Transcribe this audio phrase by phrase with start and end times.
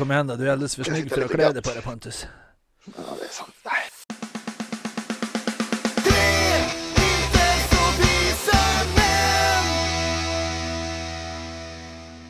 [0.00, 2.26] Kom igen då, du är alldeles för snygg för att klä dig på dig Pontus.
[2.84, 3.54] Ja, det är sant.
[3.64, 3.74] Nej.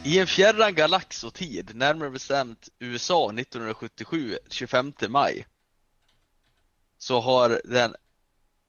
[0.05, 5.47] I en fjärran galax och tid, närmare bestämt USA 1977, 25 maj,
[6.99, 7.95] så har den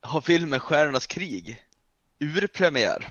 [0.02, 1.64] har filmen Stjärnornas krig
[2.20, 3.10] urpremiär.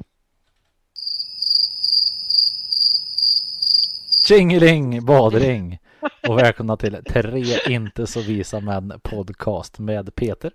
[4.24, 5.79] Tjingeling badring!
[6.28, 10.52] Och välkomna till Tre inte så visa män podcast med Peter.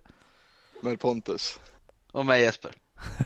[0.82, 1.60] Med Pontus.
[2.12, 2.72] Och mig Jesper.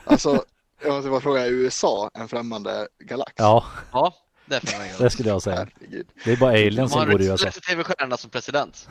[0.05, 0.45] Alltså,
[0.83, 3.33] jag måste bara fråga, är USA en främmande galax?
[3.35, 4.13] Ja, Ja,
[4.45, 5.55] det är skulle jag säga.
[5.55, 6.07] Herregud.
[6.25, 7.51] Det är bara aliens som har bor i USA.
[7.51, 8.89] tv-stjärna som president.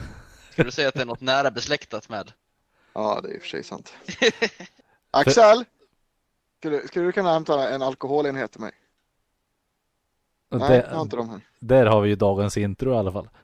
[0.53, 2.33] Skulle du säga att det är något nära besläktat med?
[2.93, 3.93] Ja, det är i och för sig sant.
[5.11, 5.65] Axel!
[6.59, 8.73] Skulle, skulle du kunna hämta en alkoholenhet till mig?
[10.49, 11.41] Och Nej, jag har inte de här.
[11.59, 13.29] där har vi ju dagens intro i alla fall.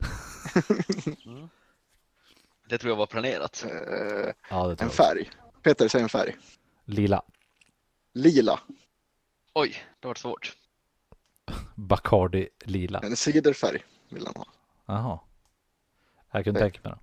[2.68, 3.64] Det tror jag var planerat.
[3.64, 5.30] Eh, Ja, det en färg.
[5.62, 6.36] Peter, säg en färg.
[6.84, 7.22] Lila.
[8.12, 8.60] Lila.
[9.54, 10.56] Oj, det var svårt.
[11.74, 13.00] Bacardi lila.
[13.00, 14.46] En ciderfärg vill han ha.
[14.86, 15.18] Jaha.
[16.30, 16.98] Jag kunde tänka mig det.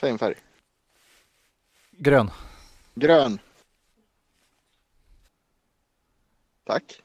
[0.00, 0.34] Säg en färg.
[1.90, 2.30] Grön.
[2.94, 3.38] Grön.
[6.64, 7.02] Tack.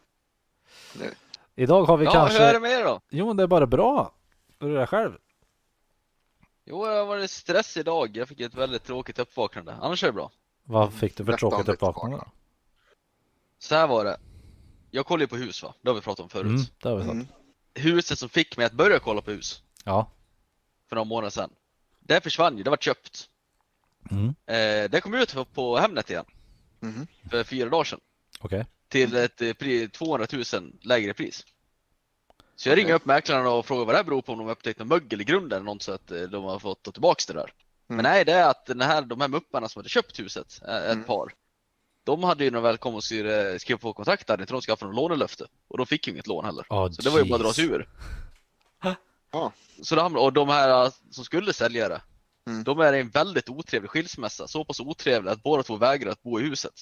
[1.00, 1.12] Nu.
[1.60, 2.40] Idag har vi Ja, kanske...
[2.40, 3.02] hur är det med er då?
[3.10, 4.14] Jo, men det är bara bra.
[4.60, 5.18] Hur är det själv?
[6.66, 8.18] Jo, jag har varit stress idag.
[8.18, 9.74] Jag fick ett väldigt tråkigt uppvaknande.
[9.82, 10.32] Annars är det bra.
[10.64, 12.18] Vad fick du för om tråkigt uppvaknande?
[12.18, 12.26] vaknande.
[13.60, 14.20] Så här var det.
[14.92, 15.74] Jag kollar ju på hus va?
[15.82, 16.46] Det har vi pratat om förut.
[16.46, 17.14] Mm, det har vi sagt.
[17.14, 17.28] Mm.
[17.74, 20.12] Huset som fick mig att börja kolla på hus Ja.
[20.90, 21.50] för några månader sedan.
[22.00, 23.30] Det försvann ju, det var köpt.
[24.12, 24.28] Mm.
[24.28, 26.26] Eh, det kom ut på- Hemnet igen
[26.80, 27.08] Mhm.
[27.30, 28.00] för fyra dagar sedan.
[28.40, 28.66] Okej.
[28.90, 31.46] Till ett eh, pri- 200 000 lägre pris.
[32.56, 34.52] Så jag ringer upp mäklarna och frågar vad det här beror på, om de har
[34.52, 37.26] upptäckt någon mögel i grunden eller något så att eh, de har fått ta tillbaks
[37.26, 37.54] det där.
[37.88, 38.12] Men Mm.
[38.12, 40.92] nej, det är att den här, de här mupparna som hade köpt huset, eh, ett
[40.92, 41.04] Mm.
[41.04, 41.34] par,
[42.04, 44.62] de hade ju när de väl kom och skrev, skrev på kontrakt där, inte de
[44.62, 45.46] skaffade något lånelöfte.
[45.68, 46.66] Och de fick ju inget lån heller.
[46.70, 47.90] Oh, Så det var ju bara att dra sig ur.
[49.82, 52.02] Så hamnade- och de här som skulle sälja det,
[52.48, 52.64] Mm.
[52.64, 54.48] de är i en väldigt otrevlig skilsmässa.
[54.48, 56.74] Så pass otrevlig att båda två vägrar att bo i huset.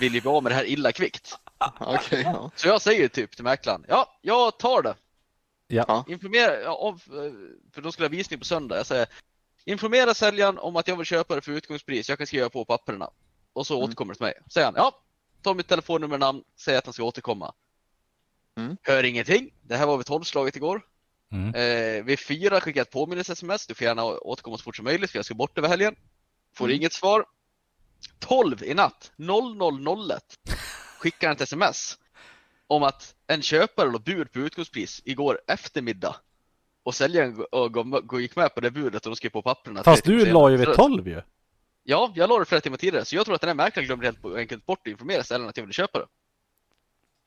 [0.00, 1.38] Vill ju bli av med det här illa kvickt.
[1.80, 2.50] Okej, ja.
[2.56, 4.94] Så jag säger typ till mäklaren, ja, jag tar det.
[5.66, 6.04] Ja.
[6.08, 6.98] Informera, om,
[7.72, 8.76] för de skulle ha visning på söndag.
[8.76, 9.06] Jag säger,
[9.64, 12.08] informera säljaren om att jag vill köpa det för utgångspris.
[12.08, 13.10] Jag kan skriva på papperna.
[13.52, 13.84] Och så Mm.
[13.84, 14.34] återkommer det till mig.
[14.50, 15.00] Säger han, ja,
[15.42, 17.54] ta mitt telefonnummer och namn, säger att han ska återkomma.
[18.56, 18.76] Mm.
[18.82, 19.50] Hör ingenting.
[19.62, 20.82] Det här var vid tolvslaget igår.
[21.32, 21.54] Mm.
[21.54, 23.66] Eh, vid fyra skickar jag ett påminnelse-sms.
[23.66, 25.96] Du får gärna återkomma så fort som möjligt för jag ska bort över helgen.
[26.54, 26.76] Får Mm.
[26.76, 27.24] inget svar.
[28.18, 30.22] 12 i natt, 0001,
[30.98, 31.98] skickar ett sms
[32.66, 36.16] om att en köpare låg bud på utgångspris igår eftermiddag.
[36.82, 37.44] Och säljaren
[38.10, 39.82] och gick med på det budet och de skrev på papperna.
[39.84, 41.22] Fast du la ju vid 12 ju.
[41.82, 43.04] Ja, jag la det flera timmar tidigare.
[43.04, 45.56] Så jag tror att den här mäklaren glömde helt enkelt bort att informera säljaren att
[45.56, 46.06] jag ville köpa det.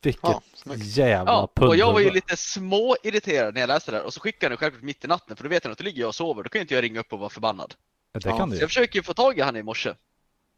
[0.02, 0.42] Vilket Ja,
[0.76, 4.14] jävla Ja, och jag var ju lite små irriterad när jag läste det här och
[4.14, 6.08] så skickade han självklart mitt i natten för då vet han att då ligger jag
[6.08, 6.42] och sover.
[6.42, 7.74] Då kan inte jag ringa upp och vara förbannad.
[8.12, 8.62] Det Ja, kan du Så ju.
[8.62, 9.88] jag försöker ju få tag i han i morse.
[9.90, 9.96] Tror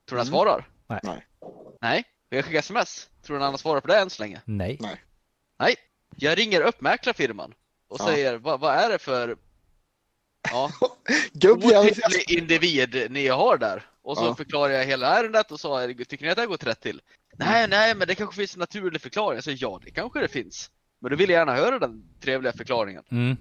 [0.07, 0.33] du han Mm.
[0.33, 0.69] svarar?
[0.87, 1.27] Nej.
[1.81, 2.05] Nej.
[2.35, 3.09] Nej, för jag skickar sms.
[3.23, 4.41] Tror du han har svarat på det än så länge?
[4.45, 4.79] Nej.
[5.59, 5.77] Nej.
[6.17, 7.55] Jag ringer upp mäklarfirman
[7.89, 8.07] och Ja.
[8.07, 9.37] säger vad, vad är det för
[10.51, 10.71] ja,
[11.51, 13.87] otrevlig individ ni har där?
[14.03, 14.35] Och så Ja.
[14.35, 17.01] förklarar jag hela ärendet och sa tycker ni att det här gått rätt till?
[17.39, 19.37] Nej, nej, men det kanske finns en naturlig förklaring.
[19.37, 20.71] Jag säger ja, det kanske det finns.
[21.01, 23.05] Men då vill jag gärna höra den trevliga förklaringen.
[23.11, 23.37] Mm.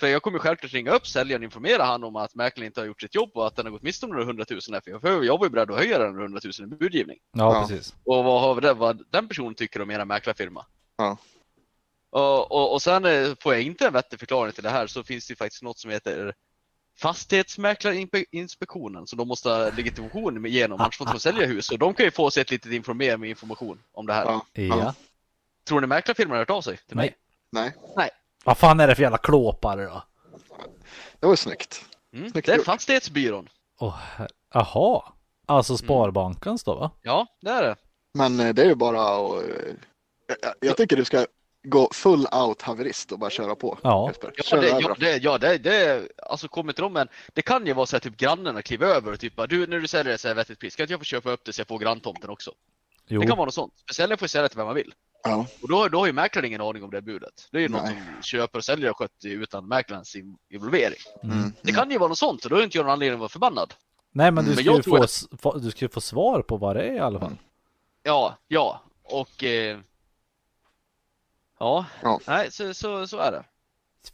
[0.00, 2.86] För jag kommer självklart ringa upp säljaren och informera han om att mäklaren inte har
[2.86, 4.80] gjort sitt jobb och att den har gått miste om några hundratusen.
[4.82, 4.90] För
[5.24, 7.18] jag- var ju beredd att höja den hundratusen i budgivning.
[7.32, 7.66] Ja, Ja.
[7.68, 7.94] precis.
[8.04, 10.66] Och vad, har vi det, vad den personen tycker om era mäklarfirma.
[10.96, 11.16] Ja.
[12.10, 15.02] Och, och, och sen eh, får jag inte en vettig förklaring till det här så
[15.04, 16.34] finns det ju faktiskt något som heter
[16.98, 21.70] Fastighetsmäklarinspektionen så de måste ha legitimation igenom annars får de inte sälja hus.
[21.70, 24.24] Och de kan ju få sig ett litet informera med information om det här.
[24.24, 24.46] Ja.
[24.52, 24.94] Ja.
[25.68, 27.14] Tror ni mäklarfirman har hört av sig till Nej.
[27.52, 27.72] mig?
[27.96, 28.10] Nej,
[28.44, 30.02] Vad fan är det för jävla klåpare då?
[31.20, 31.84] det var snyggt.
[32.14, 32.30] Mm.
[32.30, 32.66] Snyggt Det är gjort.
[32.66, 33.48] Fastighetsbyrån.
[33.80, 35.02] Åh, her- Jaha.
[35.46, 36.90] Alltså Sparbankens då va?
[37.02, 37.76] Ja, det är det.
[38.14, 39.42] Men eh, det är ju bara att...
[39.42, 39.74] eh,
[40.42, 41.26] jag- Jag tycker du ska
[41.62, 43.78] gå full out haverist och bara köra på.
[43.82, 44.08] Ja.
[44.08, 44.32] Jesper.
[44.36, 47.66] Ja, Kör det, ja, det, ja det, det, alltså kommer till dem men det kan
[47.66, 50.12] ju vara så att typ grannarna kliver över och typ bara, du när du säljer
[50.12, 51.78] det så här vettigt pris, kan inte jag få köpa upp det så jag får
[51.78, 52.52] granntomten också?
[53.06, 53.20] Jo.
[53.20, 53.72] Det kan vara något sånt.
[53.92, 54.94] Säljaren får ju sälja till vem man vill.
[55.22, 55.46] Ja.
[55.62, 57.48] Och då, då har ju mäklaren ingen aning om det budet.
[57.52, 58.02] Det är ju något Nej.
[58.14, 60.98] som köper och säljare har skött utan mäklarens in- involvering.
[61.22, 61.52] Mm.
[61.62, 63.28] Det kan ju vara något sånt och då har inte jag någon anledning att vara
[63.28, 63.74] förbannad.
[64.12, 64.96] Nej men du Men ska, jag ju få,
[65.54, 67.36] att- du ska ju få svar på vad det är i alla fall.
[68.02, 69.78] Ja, ja, och eh,
[71.58, 72.20] ja, Ja.
[72.26, 73.44] nej så, så, så är det.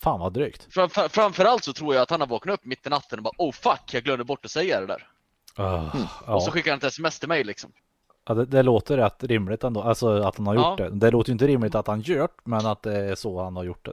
[0.00, 0.74] Fan vad drygt.
[0.74, 3.22] Fram, fram, framförallt så tror jag att han har vaknat upp mitt i natten och
[3.22, 5.08] bara oh fuck, jag glömde bort att säga det där.
[5.58, 5.96] Uh,
[6.34, 6.52] Och så ja.
[6.52, 7.72] skickar han ett sms till mig liksom.
[8.28, 10.84] Ja, det, det låter rätt rimligt ändå, alltså att han har gjort Ja.
[10.84, 10.90] det.
[10.90, 13.64] Det låter ju inte rimligt att han gjort, men att det är så han har
[13.64, 13.92] gjort det.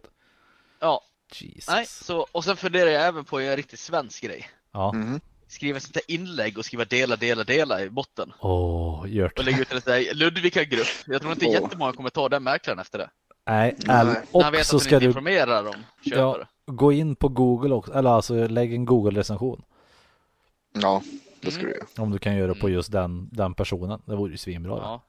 [0.80, 1.02] Ja,
[1.34, 1.68] Jesus.
[1.70, 4.50] nej, så, och sen funderar jag även på en riktigt svensk grej.
[4.72, 4.92] Ja.
[4.94, 5.20] Mhm.
[5.48, 8.34] Skriva ett sånt där inlägg och skriva dela, dela, dela i botten.
[8.40, 9.40] Åh, gjort.
[9.40, 10.88] Och lägga ut en sån där Ludvika-grupp.
[11.08, 11.52] Jag tror inte Åh.
[11.54, 13.10] jättemånga kommer ta den mäklaren efter det.
[13.48, 15.76] Nej, eller, När han och vet så att ska inte du informerar om
[16.06, 16.48] köpare.
[16.66, 19.62] gå in på Google också, eller alltså lägg en Google-recension.
[20.82, 21.02] Ja,
[21.46, 21.74] det ska Mm.
[21.98, 24.02] Om du kan göra på just den, den personen.
[24.06, 24.72] Det vore ju svinbra.
[24.72, 24.82] Ja.
[24.84, 25.02] Ja.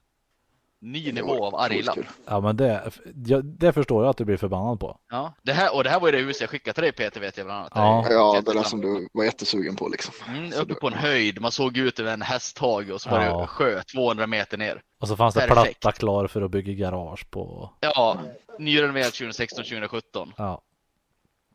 [0.80, 2.06] Ny nivå av skitkul.
[2.26, 2.90] ja, men det,
[3.26, 4.98] ja, det förstår jag att du blir förbannad på.
[5.10, 7.20] Ja, det här, och det här var ju det huset jag skickade till dig Peter
[7.20, 7.72] vet jag bland annat.
[7.74, 8.06] Ja.
[8.10, 10.14] Ja, det där som du var jättesugen på liksom.
[10.28, 13.24] Mm, Så uppe på en höjd, man såg ut över en hästhage och så var
[13.24, 13.40] Ja.
[13.40, 14.82] det sjö 200 meter ner.
[15.00, 15.80] Och så fanns det Perfekt.
[15.80, 17.70] platta klar för att bygga garage på.
[17.80, 18.18] Ja,
[18.58, 20.32] nyrenoverad 2016-2017.
[20.36, 20.62] Ja,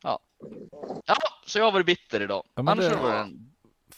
[0.04, 0.20] Ja,
[1.46, 2.44] så jag har varit bitter idag.
[2.56, 3.49] Ja, Annars det- var det en...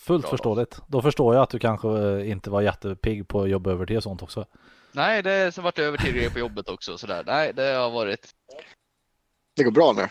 [0.01, 0.37] fullt Bra då.
[0.37, 0.81] förståeligt.
[0.87, 4.03] Då förstår jag att du kanske eh, inte var jättepigg på att jobba övertid och
[4.03, 4.45] sånt också.
[4.91, 6.97] Nej, det så vart det övertid på jobbet också.
[6.97, 7.23] Sådär.
[7.25, 8.29] Nej, det har varit...
[9.55, 10.07] Det går bra nu.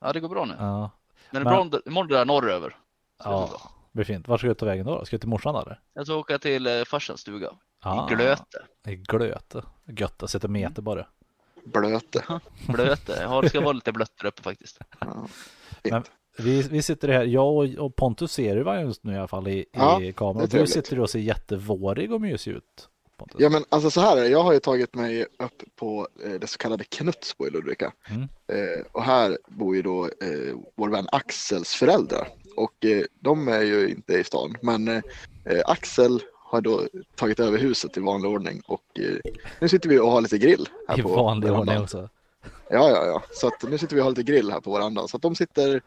[0.00, 0.54] Ja, det går bra nu.
[0.58, 0.90] Ja,
[1.30, 2.68] Men Men- imorgon, imorgon drar norröver.
[2.68, 2.76] Det
[3.24, 3.70] ja bra.
[3.92, 4.28] blir fint.
[4.28, 5.04] Vart ska du ta vägen då?
[5.04, 5.80] Ska du till morsan eller?
[5.94, 7.50] Jag ska åka till eh, farsans stuga.
[7.80, 8.62] Ah, I Glöte.
[8.86, 9.62] I Glöte.
[9.86, 11.06] Gött att sätta meter bara.
[11.64, 12.24] Blöte.
[12.68, 13.18] Blöte.
[13.20, 14.78] Ja, det ska vara lite blött där uppe faktiskt.
[15.00, 15.26] Ja.
[15.82, 16.02] Men-
[16.38, 19.28] Vi, vi sitter här, jag och, och Pontus ser ju varje just nu i alla
[19.28, 20.48] fall i, Ja, i kameran.
[20.48, 22.88] Du sitter och ser jättevårig och mysig ut.
[23.16, 23.36] Pontus.
[23.40, 26.46] Ja men alltså så här är jag har ju tagit mig upp på eh, det
[26.46, 27.92] så kallade Knutsbo i Ludvika.
[28.10, 28.22] Mm.
[28.22, 32.28] Eh, och här bor ju då eh, vår vän Axels föräldrar.
[32.56, 34.54] Och eh, de är ju inte i stan.
[34.60, 35.02] Men eh,
[35.64, 36.82] Axel har då
[37.14, 38.62] tagit över huset i vanlig ordning.
[38.66, 40.68] Och eh, nu sitter vi och har lite grill.
[40.88, 42.08] Här I på vanlig ordning också.
[42.70, 43.22] Ja, ja, ja.
[43.32, 45.08] Så att nu sitter vi och har lite grill här på verandan.
[45.08, 45.82] Så att de sitter,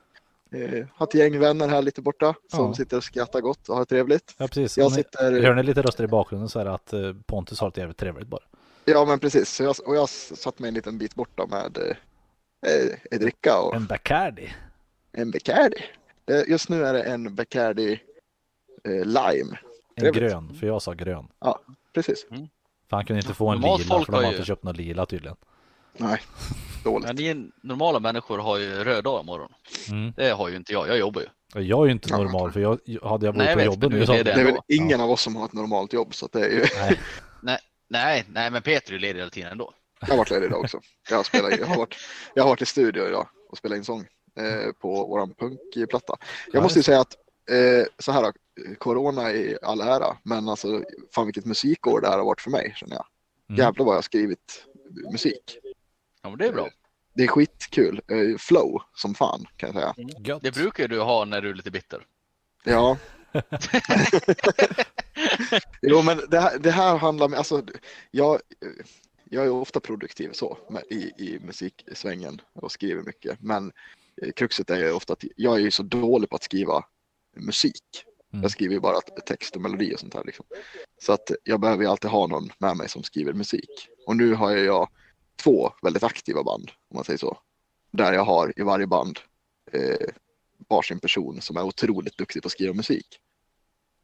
[0.56, 2.36] eh, har ett gäng vänner här lite borta.
[2.52, 2.74] Som Ja.
[2.74, 4.36] sitter och skrattar gott och har trevligt.
[4.38, 4.78] Ja precis.
[4.78, 5.42] Jag sitter...
[5.42, 7.98] hör ni lite röster i bakgrunden så är det att eh, Pontus har det jävligt
[7.98, 8.42] trevligt bara.
[8.86, 9.50] Ja, men precis.
[9.50, 13.76] Så jag, och jag satt mig en liten bit borta med eh, en dricka och
[13.76, 14.50] En Bacardi.
[15.12, 15.78] en Bacardi.
[16.48, 18.00] Just nu är det en Bacardi
[18.84, 19.58] eh, Lime.
[19.96, 20.24] En Trevligt.
[20.32, 21.28] grön, för jag sa grön.
[21.94, 22.26] Precis.
[22.90, 25.06] För han kunde inte få en Normalt lila för de har inte köpt någon lila
[25.06, 25.38] tydligen.
[25.98, 26.22] Nej,
[26.84, 27.08] dåligt.
[27.08, 29.52] Men ni normala människor har ju röd dag imorgon.
[29.90, 30.14] Mm.
[30.18, 30.88] Det har ju inte jag.
[30.88, 31.28] Jag jobbar ju.
[31.62, 34.06] Jag är ju inte Ja, normal för jag, hade jag Nej, varit på jobbet nu
[34.06, 34.24] det.
[34.24, 36.66] Det är väl ingen av oss som har ett normalt jobb så det är ju,
[37.42, 37.60] Nej,
[37.90, 39.74] Nej, nej, men Peter är ju ledig hela tiden ändå.
[40.02, 40.80] jag har varit ledig idag också.
[41.10, 41.96] Jag har, spelat, jag, har varit,
[42.34, 44.00] jag har varit i studio idag och spelat in sång
[44.40, 46.14] eh, på våran punkplatta.
[46.48, 47.14] Jag Ja, måste ju säga att
[47.52, 48.32] eh, så här då,
[48.78, 50.84] Corona i all ära, men alltså
[51.16, 53.06] fan vilket musikår det här har varit för mig känner jag.
[53.50, 53.60] Mm.
[53.60, 54.66] Jävlar vad jag har skrivit
[55.12, 55.58] musik.
[56.26, 56.70] Ja, men det är bra.
[57.14, 58.02] Det är skitkul.
[58.08, 59.96] Eh, flow som fan kan jag säga.
[60.20, 60.44] gött.
[60.44, 62.06] Det brukar ju du ha när du är lite bitter.
[62.64, 62.98] Ja.
[65.82, 67.64] jo men det här, det här handlar om, alltså
[68.12, 68.40] jag,
[69.24, 73.42] jag är ofta produktiv så med, i, i musiksvängen och skriver mycket.
[73.42, 73.72] Men
[74.22, 76.86] eh, kruxet är ju ofta att jag är ju så dålig på att skriva
[77.36, 78.04] musik.
[78.34, 78.42] Mm.
[78.42, 80.46] Jag skriver ju bara text och melodi och sånt här liksom.
[81.02, 83.90] Så att jag behöver ju alltid ha någon med mig som skriver musik.
[84.08, 84.90] Och nu har jag
[85.36, 87.38] två väldigt aktiva band om man säger så.
[87.92, 89.20] Där jag har i varje band
[89.72, 90.08] eh,
[90.70, 93.20] varsin person som är otroligt duktig på att skriva musik.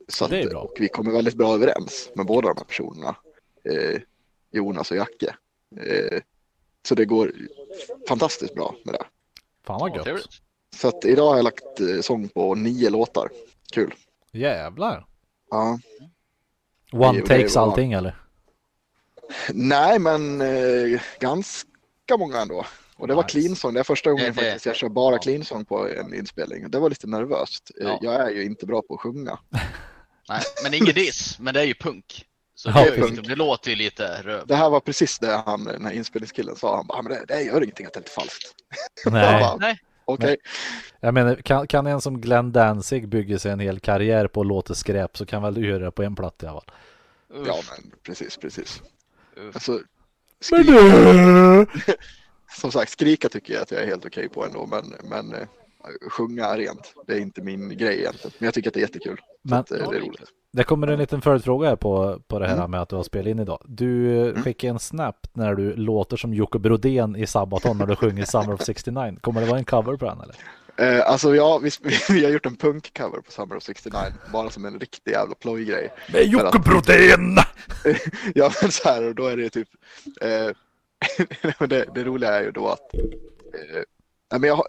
[0.07, 0.61] Så Det är att, bra.
[0.61, 3.15] Och vi kommer väldigt bra överens med båda de här personerna.
[3.63, 4.01] Eh,
[4.51, 5.35] Jonas och Jacke.
[5.77, 6.19] Eh,
[6.83, 7.33] så det går
[8.07, 9.03] fantastiskt bra med det.
[9.63, 10.23] Fan vad gött.
[10.75, 13.29] Så att idag har jag lagt eh, sång på nio låtar.
[13.73, 13.93] Kul.
[14.31, 15.05] Jävlar.
[15.49, 15.79] Ja.
[16.91, 18.15] One Det- det takes var- allting eller?
[19.53, 21.67] Nej, men eh, ganska
[22.17, 22.65] många ändå.
[22.95, 23.39] Och det var Nice.
[23.39, 23.73] clean song.
[23.73, 25.19] Det är första gången Det- det- faktiskt jag kör bara ja.
[25.21, 26.71] clean song på en inspelning.
[26.71, 27.71] Det var lite nervöst.
[27.81, 27.99] Eh, Ja.
[28.01, 29.39] Jag är ju inte bra på att sjunga.
[30.29, 31.39] Nej, men ingen diss.
[31.39, 32.25] Men det är ju punk.
[32.55, 33.09] Så Ja, det, punk.
[33.09, 34.47] liksom, det låter ju lite röv.
[34.47, 36.75] Det här var precis det han, den här inspelningskillen sa.
[36.75, 38.51] Han bara, "Ah, men det, det gör ingenting att det är lite falskt.
[39.05, 39.39] Nej.
[39.41, 39.79] Bara, Nej.
[40.05, 40.37] Okej,
[40.99, 44.75] Jag menar, kan, kan en som Glenn Danzig bygga sig en hel karriär på låta
[44.75, 46.75] skräp så kan väl du göra det på en platta i alla fall.
[47.45, 48.81] Ja men precis, precis.
[49.53, 51.65] Alltså, Men skri- du!
[52.61, 54.65] som sagt, skrika tycker jag att jag är helt okej på ändå.
[54.65, 55.47] Men, men eh,
[56.09, 58.31] sjunga rent, det är inte min grej egentligen.
[58.39, 59.19] Men jag tycker att det är jättekul.
[59.41, 60.21] Men- att, eh, det är roligt.
[60.53, 62.71] Det kommer en liten följdfråga här på, på det här Mm.
[62.71, 63.61] med att du har spelat in idag.
[63.65, 64.43] Du eh, Mm.
[64.43, 68.53] skickade en snap när du låter som Jocke Brodén i Sabaton när du sjunger Summer
[68.53, 69.17] of 69.
[69.21, 70.35] Kommer det vara en cover på den eller?
[70.77, 71.71] Eh, alltså ja, vi,
[72.09, 73.99] vi har gjort en punkcover på Summer of 69.
[74.33, 75.93] Bara som en riktig jävla plojgrej.
[76.13, 77.37] Med Jocke Brodén!
[78.35, 79.69] Ja men så här, och då är det typ.
[80.21, 80.49] Eh,
[81.67, 82.93] det, det roliga är ju då att.
[82.93, 83.83] Eh,
[84.31, 84.65] Nej, men jag har,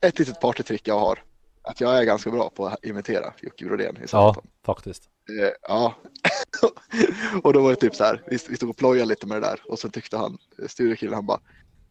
[0.00, 1.22] ett litet partytrick jag har.
[1.62, 4.44] Att jag är ganska bra på att imitera Jocke Brodén i Ja, Samtal.
[4.66, 5.02] faktiskt.
[5.40, 5.94] Eh, ja.
[7.42, 9.46] och då var det typ så här, vi, vi stod och plojade lite med det
[9.46, 11.40] där och så tyckte han, eh, studiokillen, han bara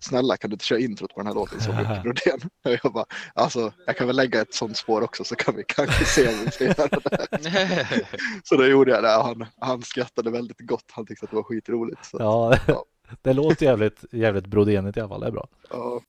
[0.03, 2.49] Snälla kan du inte köra introt på den här låten som Jocke Brodén?
[2.65, 5.63] Och jag bara, alltså jag kan väl lägga ett sånt spår också så kan vi
[5.67, 8.05] kanske se om vi ska göra det.
[8.43, 10.85] Så då gjorde jag det han, han skrattade väldigt gott.
[10.91, 12.05] Han tyckte att det var skitroligt.
[12.05, 12.85] Så, Ja, Ja.
[13.21, 15.21] det låter jävligt, jävligt brodenigt i alla fall.
[15.21, 15.47] Det är bra.
[15.69, 16.01] ja.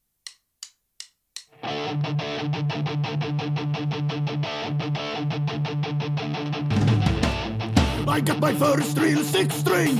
[8.07, 9.97] I got my first real six string,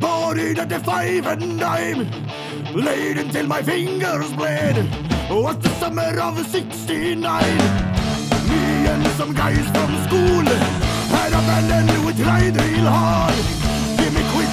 [0.00, 2.06] buried at the five and dime,
[2.74, 4.76] laid until my fingers bled.
[5.30, 7.20] Was the summer of '69.
[8.48, 10.44] Me and some guys from school
[11.14, 13.34] had a band we tried real hard.
[13.98, 14.52] Jimmy quit,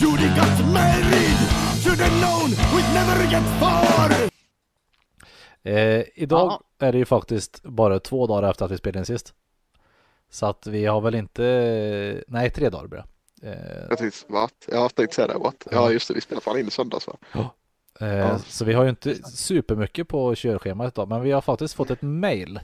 [0.00, 1.38] Judy got married.
[1.82, 4.28] Should have known we'd never get far.
[5.62, 9.34] Eh, idag är det ju faktiskt bara två dagar efter att vi spelade in sist.
[10.30, 13.06] Så att vi har väl inte, nej tre dagar blir det.
[13.42, 13.52] Eh,
[13.88, 14.52] Jag tänkte, what?
[14.68, 15.66] Jag tänkte säga det, what?
[15.70, 17.16] Ja just det, vi spelade fan in i söndags va?
[18.00, 18.38] Eh, Ja.
[18.38, 22.02] Så vi har ju inte supermycket på körschemat idag, men vi har faktiskt fått ett
[22.02, 22.60] mail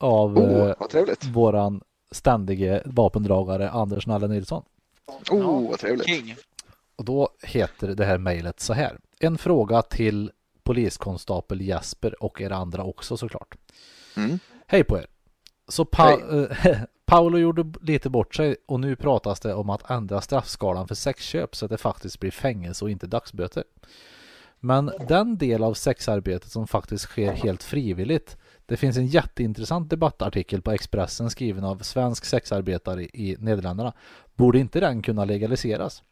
[0.00, 4.62] av Oh, eh, våran ständige vapendragare Anders Nalle Nilsson.
[5.30, 6.06] Oh, vad trevligt.
[6.08, 6.36] King.
[6.96, 8.98] Och då heter det här mejlet så här.
[9.18, 10.30] En fråga till
[10.62, 13.54] poliskonstapel Jesper och er andra också såklart.
[14.16, 14.38] Mm.
[14.66, 15.06] Hej på er!
[15.68, 16.18] Så pa
[17.06, 21.56] Paolo gjorde lite bort sig och nu pratas det om att ändra straffskalan för sexköp
[21.56, 23.64] så att det faktiskt blir fängelse och inte dagsböter.
[24.60, 30.62] Men den del av sexarbetet som faktiskt sker helt frivilligt det finns en jätteintressant debattartikel
[30.62, 33.92] på Expressen skriven av svensk sexarbetare i Nederländerna.
[34.34, 36.02] Borde inte den kunna legaliseras?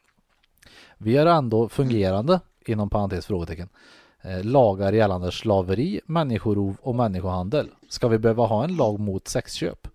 [0.99, 3.69] Vi har ändå fungerande, inom parentes frågetecken,
[4.43, 7.69] lagar gällande slaveri, människorov och människohandel.
[7.89, 9.89] Ska vi behöva ha en lag mot sexköp?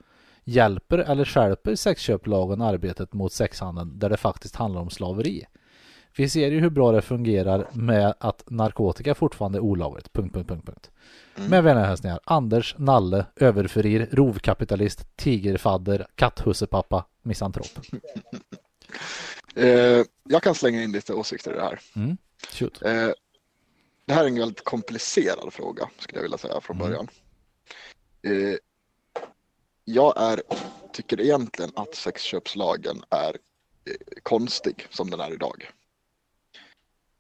[0.44, 5.46] Hjälper eller skärper sexköplagen arbetet mot sexhandeln där det faktiskt handlar om slaveri?
[6.18, 10.14] Vi ser ju hur bra det fungerar med att narkotika fortfarande är olagligt.
[10.14, 10.92] Punkt, punkt, punkt, punkt.
[11.50, 17.68] Med vänliga hälsningar Anders, Nalle, överfurir, rovkapitalist, tigerfadder, katthusepappa, misantrop.
[19.56, 21.80] Eh, jag kan slänga in lite åsikter i det här.
[21.96, 22.18] Mm.
[22.82, 23.14] Eh,
[24.08, 26.88] det här är en väldigt komplicerad fråga skulle jag vilja säga från Mm.
[26.90, 27.08] början.
[28.22, 28.58] Eh,
[29.86, 30.42] jag är,
[30.94, 33.38] tycker egentligen att sexköpslagen är
[33.86, 35.70] eh, konstig som den är idag.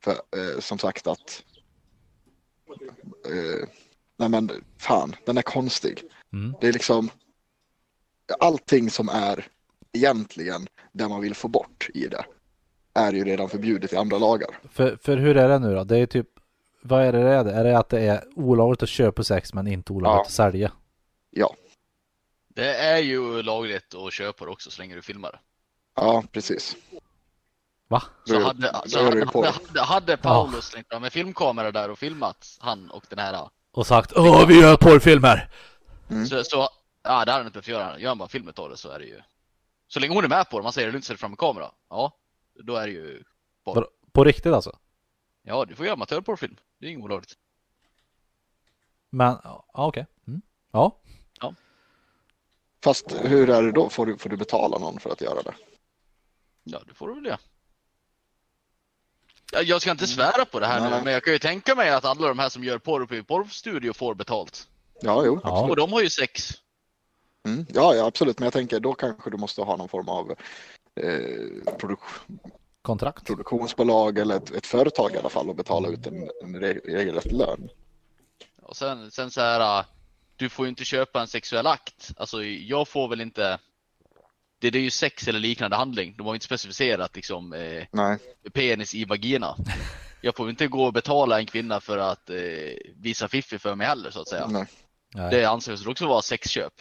[0.03, 1.43] För eh, som sagt att
[3.25, 3.67] eh,
[4.17, 6.03] nej men fan, den är konstig.
[6.33, 6.55] Mm.
[6.61, 7.09] Det är liksom
[8.39, 9.47] allting som är
[9.91, 12.25] egentligen det man vill få bort i det
[12.93, 14.59] är ju redan förbjudet i andra lagar.
[14.71, 15.83] För, för hur är det nu då?
[15.83, 16.27] Det är typ,
[16.87, 17.43] vad är det det är?
[17.43, 17.51] det?
[17.51, 20.21] Är det att det är olagligt att köpa sex men inte olagligt Ja.
[20.21, 20.71] att sälja?
[21.29, 21.55] Ja,
[22.47, 25.41] Det är ju lagligt att köpa det också så länge du filmar
[25.95, 26.75] ja precis.
[27.87, 28.03] Va?
[28.25, 32.91] Så hade, så hade, hade, hade Paolo slängt fram en filmkamera där och filmat han
[32.91, 33.49] och den här.
[33.71, 35.49] Och sagt Åh vi gör porrfilmer!
[36.09, 36.25] Mm.
[36.25, 36.69] Så, så ja,
[37.03, 37.99] det hade han inte behövt göra.
[37.99, 39.21] Gör han bara filmet av det så är det ju.
[39.87, 41.37] Så länge hon är med på det, man säger att du inte sätter fram en
[41.37, 41.71] kamera.
[41.89, 42.11] Ja,
[42.63, 43.23] då är det ju.
[43.63, 43.87] Vadå?
[44.11, 44.77] På riktigt alltså?
[45.47, 46.55] Ja, du får göra amatörporrfilm.
[46.79, 47.37] Det är inget olagligt.
[49.09, 50.05] Men, ja okej.
[50.27, 50.41] Mm.
[50.71, 50.99] Ja.
[52.83, 53.89] Fast hur är det då?
[53.89, 55.53] Får du, får du betala någon för att göra det?
[56.63, 57.37] Ja, det får du väl det.
[59.51, 61.75] Ja, Jag ska inte svära på det här Nej, nu, men jag kan ju tänka
[61.75, 64.67] mig att alla de här som gör porr på porrstudio får betalt.
[65.01, 65.39] Ja, jo.
[65.43, 65.69] Ja.
[65.69, 66.51] Och de har ju sex.
[67.45, 67.65] Mm.
[67.69, 68.39] Ja, ja, absolut.
[68.39, 70.31] Men jag tänker då kanske du måste ha någon form av
[70.95, 71.07] eh,
[71.79, 72.41] produk-
[72.87, 73.25] Kontrakt.
[73.25, 77.31] produktionsbolag eller ett, ett företag i alla fall och betala ut en, en re- regelrätt
[77.31, 77.69] lön.
[78.61, 79.85] Och sen, sen så här, äh,
[80.35, 82.11] du får ju inte köpa en sexuell akt.
[82.17, 83.59] Alltså jag får väl inte,
[84.59, 86.15] det, det är ju sex eller liknande handling.
[86.17, 88.17] De har inte specificerat liksom eh, Nej,
[88.53, 89.55] penis i vagina.
[90.21, 92.37] Jag får inte gå och betala en kvinna för att eh,
[92.95, 94.47] visa fiffi för mig heller så att säga.
[94.47, 94.67] Nej.
[95.31, 96.73] Det anses också vara sexköp.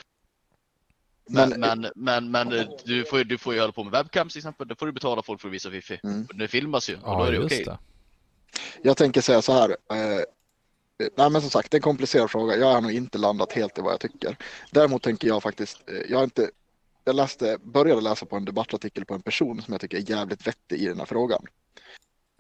[1.29, 3.93] Men, Men, men, men, men eh, du, får, ju- du får ju hålla på med
[3.93, 4.69] webcams till exempel.
[4.69, 6.01] Då får du betala folk för att visa fiffi.
[6.05, 6.27] Mm.
[6.35, 7.65] Det filmas ju och då Ja är det okej.
[7.65, 7.79] det.
[8.83, 9.71] jag tänker säga så här.
[9.71, 10.21] Eh,
[11.17, 12.57] nej, men som sagt, det är en komplicerad fråga.
[12.57, 14.37] Jag har nog inte landat helt i vad jag tycker.
[14.71, 16.51] Däremot tänker jag faktiskt, eh, jag har inte
[17.05, 20.47] jag läste, började läsa på en debattartikel på en person som jag tycker är jävligt
[20.47, 21.45] vettig i den här frågan.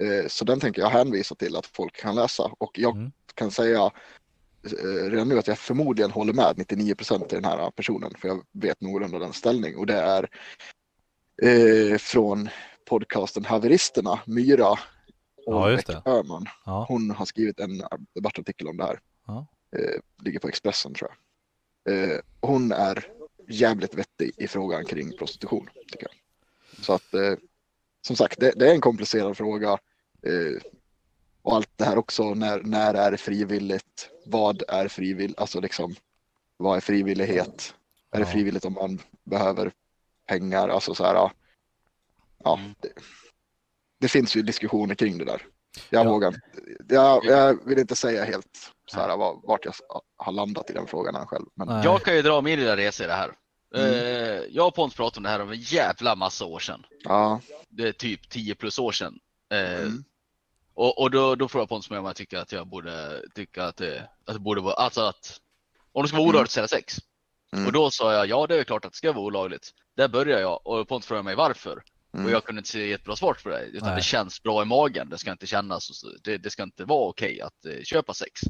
[0.02, 3.12] Eh, Så den tänker jag hänvisa till att folk kan läsa och jag Mm.
[3.34, 3.90] kan säga
[5.10, 8.42] redan nu att jag förmodligen håller med 99 procent i den här personen för jag
[8.52, 10.28] vet någorlunda den ställning och det är
[11.42, 12.48] eh, från
[12.84, 14.78] podcasten Haveristerna, Myra och
[15.46, 16.02] Ja.
[16.06, 16.46] Öhman.
[16.64, 16.86] Ja.
[16.88, 17.82] Hon har skrivit en
[18.14, 19.00] debattartikel om det här.
[19.26, 19.46] Ja.
[19.76, 21.94] Eh, ligger på Expressen tror jag.
[21.94, 23.06] Eh, hon är
[23.48, 25.68] jävligt vettig i frågan kring prostitution.
[25.92, 26.84] Tycker jag.
[26.84, 27.34] Så att eh,
[28.06, 29.78] som sagt, det, det är en komplicerad fråga.
[31.46, 34.10] Och allt det här också, när, när är det frivilligt?
[34.26, 35.38] Vad är frivilligt?
[35.40, 35.94] Alltså liksom,
[36.56, 37.74] vad är frivillighet?
[38.10, 39.72] Är det frivilligt om man behöver
[40.28, 40.68] pengar?
[40.68, 41.32] Alltså så här, ja.
[42.44, 42.74] ja Mm.
[42.80, 42.88] det,
[44.00, 45.42] det finns ju diskussioner kring det där.
[45.90, 46.10] Jag Ja.
[46.10, 46.34] vågar
[46.88, 49.74] jag, jag vill inte säga helt så här, var- vart jag
[50.16, 51.46] har landat i den frågan än själv.
[51.54, 51.82] Men.
[51.82, 53.32] Jag kan ju dra min lilla resa i det här.
[53.74, 53.90] Mm.
[53.94, 56.84] Eh, Jag och Pontus pratade om det här om en jävla massa år sedan.
[57.04, 59.18] ja, Det är typ 10 plus år sedan.
[59.52, 60.04] Eh, Mm.
[60.76, 63.76] Och, och då, då frågade Pontus mig om jag tycker att jag borde tycka att
[63.76, 65.40] det, att det borde vara, alltså att
[65.92, 66.30] om det ska vara Mm.
[66.30, 66.96] olagligt att sälja sex.
[67.52, 67.66] Mm.
[67.66, 69.70] Och då sa jag, ja det är klart att det ska vara olagligt.
[69.96, 71.82] Där börjar jag och Pontus frågade mig varför.
[72.14, 73.62] mm, Och jag kunde inte se ett bra svar på det.
[73.64, 73.96] Utan Nej.
[73.96, 75.08] det känns bra i magen.
[75.10, 78.14] Det ska inte kännas, och så- det, det ska inte vara okej att eh, köpa
[78.14, 78.40] sex.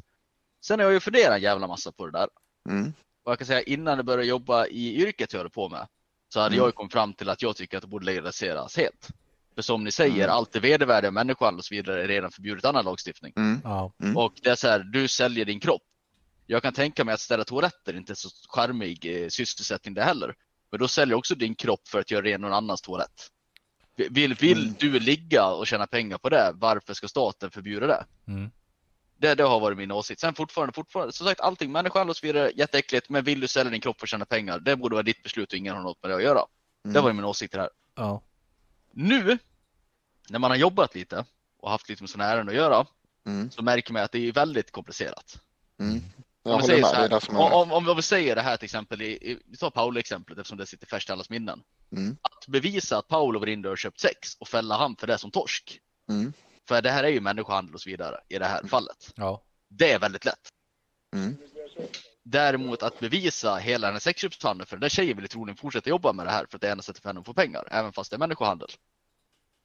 [0.66, 2.28] Sen har jag ju funderat en jävla massa på det där.
[2.68, 2.92] mm,
[3.25, 5.87] Och jag kan säga innan jag började jobba i yrket jag höll på med.
[6.28, 6.59] Så hade Mm.
[6.59, 9.09] jag ju kommit fram till att jag tycker att det borde legaliseras helt.
[9.56, 10.30] För som ni säger, Mm.
[10.36, 13.32] allt det vedervärdiga människohandel och så vidare är redan förbjudet annan lagstiftning.
[13.36, 13.60] mm.
[14.02, 14.16] Mm.
[14.16, 15.82] Och det är så här, du säljer din kropp.
[16.46, 20.34] Jag kan tänka mig att ställa toaletter inte är så charmig eh, sysselsättning det heller.
[20.70, 23.30] Men då säljer jag också din kropp för att göra ren någon annans toalett.
[23.96, 24.75] Vill, vill Mm.
[24.78, 28.04] du ligga och tjäna pengar på det, varför ska staten förbjuda det?
[28.28, 28.50] Mm.
[29.18, 30.20] Det, det har varit min åsikt.
[30.20, 33.08] Sen fortfarande, fortfarande, som sagt allting, människohandel och så vidare, jätteäckligt.
[33.08, 35.52] Men vill du sälja din kropp för att tjäna pengar, det borde vara ditt beslut
[35.52, 36.40] och ingen har något med det att göra.
[36.84, 37.70] Det mm, var min åsikt det här.
[37.94, 38.22] Ja.
[38.98, 39.38] Nu,
[40.28, 41.24] när man har jobbat lite
[41.58, 42.86] och haft lite med sådana ärenden att göra,
[43.26, 45.40] mm, så märker man att det är väldigt komplicerat.
[45.80, 46.02] mm.
[46.42, 49.06] Jag Om vi, här, om, om, om, om vi säger det här till exempel, i,
[49.06, 51.62] i, vi tar Paolo-exemplet eftersom det sitter färskt i allas minnen.
[51.92, 55.18] Mm, Att bevisa att Paolo var inne och köpt sex och fälla han för det
[55.18, 55.80] som torsk.
[56.08, 56.32] mm,
[56.68, 59.12] För det här är ju människohandel och så vidare i det här fallet.
[59.16, 59.42] Ja.
[59.68, 60.48] Det är väldigt lätt.
[61.14, 61.36] mm,
[62.28, 66.12] Däremot att bevisa hela den här sexköpshandeln, för den där tjejen vill troligen fortsätta jobba
[66.12, 67.92] med det här för att det är enda sättet för henne att få pengar, även
[67.92, 68.68] fast det är människohandel.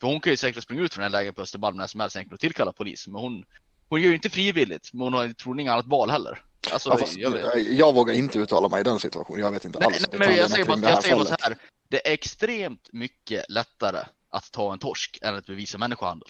[0.02, 2.00] För hon kan ju säkert springa ut från den här lägen på Östermalm när som
[2.00, 3.46] helst enkelt och tillkalla polis, men hon,
[3.90, 6.42] hon gör ju inte frivilligt, men hon har troligen inget annat val heller.
[6.72, 9.42] Alltså, Ja, fast, jag jag, vågar inte uttala mig i den situationen.
[9.42, 10.08] Jag vet inte Nej, alls.
[10.12, 11.58] nej, men jag säger bara, det jag säger bara så här.
[11.90, 16.30] Det är extremt mycket lättare att ta en torsk än att bevisa människohandel.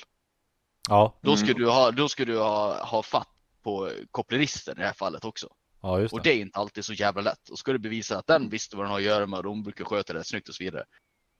[0.89, 1.19] Ja.
[1.21, 1.45] Då Mm.
[1.45, 3.27] ska du ha, då ska du ha, ha fatt
[3.63, 5.47] på koppleristen i det här fallet också.
[5.81, 6.29] Ja, just Och det.
[6.29, 7.49] det är inte alltid så jävla lätt.
[7.49, 9.63] Och ska du bevisa att den visste vad den har att göra med och de
[9.63, 10.85] brukar sköta det snyggt och så vidare.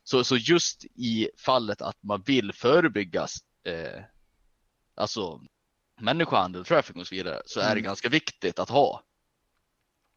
[0.04, 3.28] Så, så just i fallet att man vill förebygga
[3.64, 4.04] eh,
[4.96, 5.42] alltså
[6.02, 7.84] människohandel, trafficking och så vidare, så är det Mm.
[7.84, 9.04] ganska viktigt att ha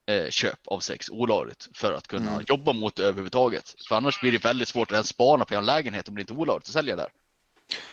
[0.07, 2.45] eh, köp av sex olagligt för att kunna Mm.
[2.49, 3.75] jobba mot det överhuvudtaget.
[3.89, 6.33] För annars blir det väldigt svårt att ens spana på en lägenhet om det inte
[6.33, 7.09] är olagligt att sälja där.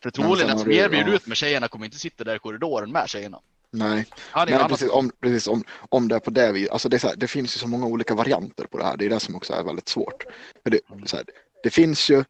[0.03, 3.09] För troligen den som erbjuder ut med tjejerna kommer inte sitta där i korridoren med
[3.09, 3.41] tjejerna.
[3.73, 6.71] Nej, är Nej precis, om, precis om, om det är på det viset.
[6.71, 8.97] Alltså det, är så här, det finns ju så många olika varianter på det här.
[8.97, 10.25] Det är det som också är väldigt svårt.
[10.63, 11.25] För det, så här,
[11.63, 12.23] det finns ju,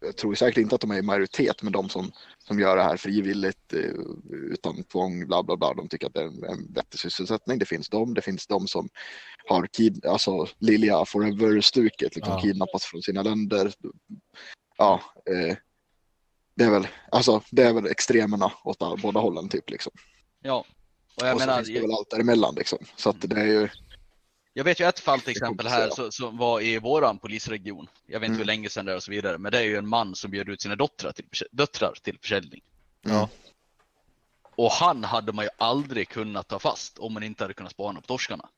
[0.00, 2.82] jag tror säkert inte att de är i majoritet, men de som, som gör det
[2.82, 3.80] här frivilligt eh,
[4.30, 7.58] utan tvång, bla bla bla, de tycker att det är en, en vettig sysselsättning.
[7.58, 8.88] Det finns de, det finns de som
[9.46, 12.40] har kid, alltså Lilja Forever-stuket, liksom Ja.
[12.40, 13.72] kidnappas från sina länder.
[14.76, 15.56] Ja, eh,
[16.54, 19.92] det är väl, alltså det är väl extremerna åt båda hållen typ liksom.
[20.42, 20.64] Ja.
[21.14, 22.78] Och jag och så menar, finns det väl allt däremellan liksom.
[22.96, 23.68] Så att det är ju,
[24.52, 27.88] Jag vet ju ett fall till exempel här så- som var i våran polisregion.
[28.06, 28.38] Jag vet inte Mm.
[28.38, 29.38] hur länge sedan det är och så vidare.
[29.38, 32.60] Men det är ju en man som bjöd ut sina döttrar till, döttrar till försäljning.
[33.02, 33.28] Ja.
[34.56, 38.00] Och han hade man ju aldrig kunnat ta fast om man inte hade kunnat spana
[38.00, 38.48] på torskarna.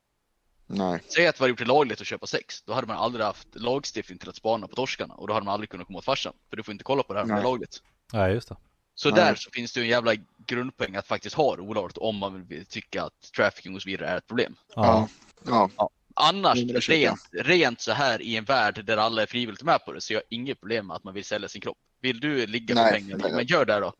[0.67, 2.63] nej, Säg att det var gjort det lagligt att köpa sex.
[2.63, 5.15] Då hade man aldrig haft lagstiftning till att spana på torskarna.
[5.15, 6.33] Och då hade man aldrig kunnat komma åt farsan.
[6.51, 7.83] För du får inte kolla på det här om det är lagligt.
[8.13, 8.57] Nej, just det.
[9.03, 9.17] Så Nej.
[9.25, 10.15] där så finns det ju en jävla
[10.47, 14.09] grundpoäng att faktiskt ha det olagligt om man vill tycka att trafficking och så vidare
[14.09, 14.57] är ett problem.
[14.75, 15.09] Ja.
[15.47, 19.85] ja, ja, Annars, rent, rent så här i en värld där alla är frivilligt med
[19.85, 21.79] på det, så jag har inget problem med att man vill sälja sin kropp.
[22.01, 23.33] Vill du ligga för Nej, pengar, nej, nej.
[23.37, 23.93] men gör det då.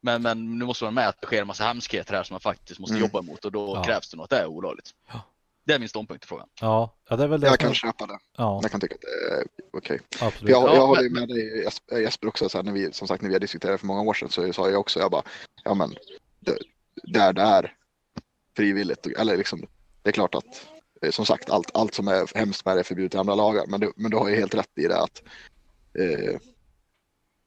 [0.00, 2.40] Men, men nu måste man med att det sker en massa hemskheter här som man
[2.40, 3.00] faktiskt måste Mm.
[3.06, 3.84] jobba emot och då Ja.
[3.84, 4.90] krävs det nog att det är olagligt.
[5.12, 5.22] Ja.
[5.70, 6.48] Det är min ståndpunkt i frågan.
[6.60, 8.18] Ja, ja det är väl det jag som- kan köpa det.
[8.36, 10.00] Ja, Jag kan tycka att det är okej.
[10.20, 10.50] absolut.
[10.50, 11.64] Jag, Ja, jag håller ju men- med dig
[12.02, 14.14] Jesper- också, så här, när vi, som sagt när vi har diskuterat för många år
[14.14, 15.22] sedan så sa jag också, jag bara,
[15.64, 15.94] ja men
[16.40, 16.58] det,
[17.04, 17.74] där det är
[18.56, 19.66] frivilligt, eller liksom,
[20.02, 20.66] det är klart att
[21.02, 23.66] eh, som sagt allt, allt som är hemskt med det är förbjudet i andra lagar,
[23.66, 25.22] men, det, men du har ju helt rätt i det att
[25.98, 26.36] eh,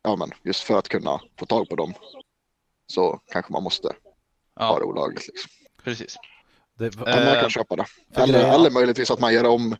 [0.04, 1.94] ja men just för att kunna få tag på dem
[2.88, 3.94] så kanske man måste ha
[4.56, 5.28] Ja, det olagligt.
[5.28, 5.50] Liksom.
[5.84, 6.16] precis.
[6.78, 7.86] Det, Ja, men jag Eh, kan köpa det.
[8.16, 9.76] Eller, grejen- eller möjligtvis att man gör om.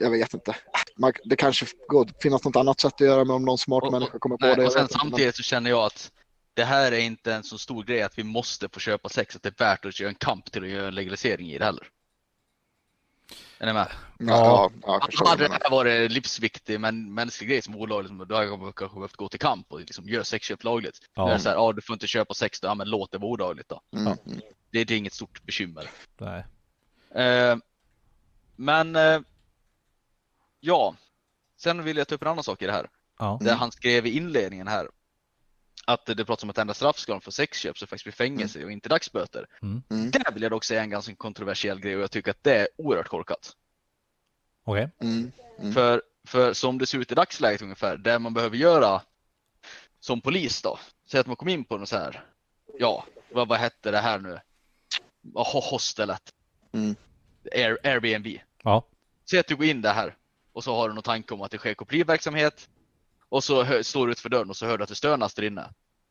[0.00, 0.56] Jag vet inte.
[0.96, 3.86] Man, det kanske går finnas något annat sätt att göra med om någon smart Och-
[3.86, 4.66] och- människa kommer på Nej, det.
[4.66, 6.10] och sen inte, samtidigt så känner jag att
[6.54, 9.42] det här är inte en så stor grej att vi måste få köpa sex, att
[9.42, 11.88] det är värt att göra en kamp till att göra en legalisering i det heller.
[13.58, 13.88] Är ni med?
[14.18, 18.10] Ja, ja, vad hade det här varit livsviktig men mänsklig grej som olagligt.
[18.10, 21.00] Liksom, då hade jag kanske behövt gå till kamp och liksom göra sexköp lagligt.
[21.14, 21.28] Ja.
[21.28, 23.30] Det så här, ja du får inte köpa sex då, ja, men låt det vara
[23.30, 23.80] olagligt då.
[23.96, 24.18] Mm.
[24.70, 25.90] Det, det är inget stort bekymmer.
[26.18, 26.44] Nej.
[27.24, 27.56] Eh,
[28.56, 29.20] men eh,
[30.60, 30.94] ja,
[31.56, 32.88] sen vill jag ta upp en annan sak i det här.
[33.18, 33.38] Ja.
[33.42, 34.88] Där han skrev i inledningen här
[35.86, 38.88] att det pratas om att ändra straffskalan för sexköp så faktiskt blir fängelse och inte
[38.88, 39.46] dagsböter.
[39.62, 39.82] Mm.
[39.90, 40.10] Mm.
[40.10, 42.68] Det vill jag dock säga en ganska kontroversiell grej och jag tycker att det är
[42.76, 43.52] oerhört korkat.
[44.64, 44.90] Okej.
[45.00, 45.32] Mm.
[45.58, 45.72] Mm.
[45.72, 49.02] För, för som det ser ut i dagsläget ungefär, det man behöver göra
[50.00, 52.24] som polis då, säg att man kom in på något så här,
[52.78, 54.40] ja, vad, vad hette det här nu?
[55.34, 56.32] Oh, hostelet,
[56.74, 56.96] Mm.
[57.52, 58.26] Air, Airbnb.
[58.62, 58.84] Ja.
[59.30, 60.16] Säg att du går in där här
[60.52, 62.68] och så har du någon tanke om att det sker koppleriverksamhet
[63.34, 65.42] och så hör, står du utanför dörren och så hör du att det stönas där
[65.42, 65.70] inne.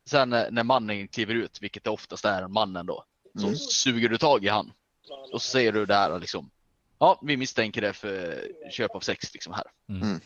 [0.10, 3.04] Sen när, när mannen kliver ut, vilket det oftast är mannen då,
[3.40, 3.56] så Mm.
[3.56, 4.72] suger du tag i han.
[5.34, 6.50] Och så säger du där liksom,
[7.00, 9.64] ja vi misstänker det för köp av sex liksom här.
[9.90, 10.02] Mm.
[10.02, 10.20] Mm.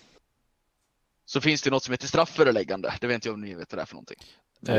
[1.26, 3.80] Så finns det något som heter strafföreläggande, det vet inte jag om ni vet vad
[3.80, 4.18] det är för någonting.
[4.68, 4.76] Eh,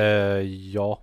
[0.72, 1.02] ja.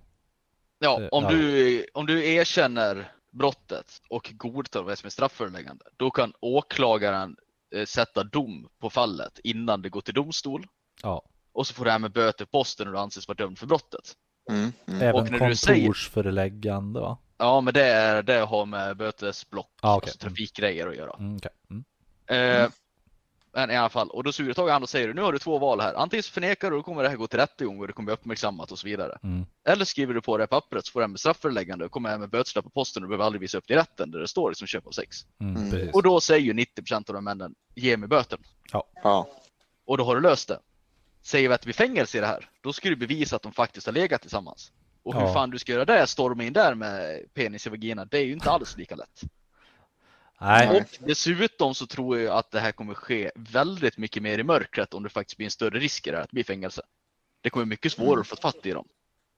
[0.79, 1.29] Ja, Eh, om ja.
[1.29, 7.35] du, om du erkänner brottet och godtar vad som är strafföreläggande, då kan åklagaren
[7.75, 10.67] eh, sätta dom på fallet innan det går till domstol.
[11.05, 11.21] Ja.
[11.53, 14.13] Och så får du hem med böter posten när du anses vara dömd för brottet.
[14.49, 14.73] Mm.
[14.87, 15.01] Mm.
[15.01, 17.17] Även när du säger- kontorsföreläggande va?
[17.37, 20.07] Ja, men det, är, det har med bötesblock, Ah, okej.
[20.09, 21.15] alltså trafikgrejer att göra.
[21.19, 21.51] Mm, okej.
[21.69, 21.83] mm.
[22.63, 22.69] Eh,
[23.53, 25.39] men i alla fall, och då suger tag i han och säger nu har du
[25.39, 25.93] två val här.
[25.93, 28.05] Antingen så förnekar du och då kommer det här gå till rättegång och det kommer
[28.05, 29.17] bli uppmärksammat och så vidare.
[29.23, 29.45] Mm.
[29.67, 32.19] Eller skriver du på det här pappret så får du med strafföreläggande och kommer hem
[32.19, 34.27] med bötesstraff på posten och du behöver aldrig visa upp det i rätten där det
[34.27, 35.17] står liksom köp av sex.
[35.39, 35.89] Mm, Mm.
[35.93, 38.39] Och då säger ju 90% av de männen, ge mig böten.
[39.03, 39.27] Ja.
[39.85, 40.59] Och då har du löst det.
[41.25, 43.51] Säger vi att det blir fängelse i det här, då ska du bevisa att de
[43.51, 44.71] faktiskt har legat tillsammans.
[45.03, 45.33] Och hur Ja.
[45.33, 48.33] fan du ska göra det, storma in där med penis i vagina, det är ju
[48.33, 49.21] inte alls lika lätt.
[50.41, 50.77] Nej.
[50.81, 54.93] Och dessutom så tror jag att det här kommer ske väldigt mycket mer i mörkret
[54.93, 56.81] om det faktiskt blir en större risk i det här att bli fängelse.
[57.41, 58.87] Det kommer mycket svårare att få fatt i dem.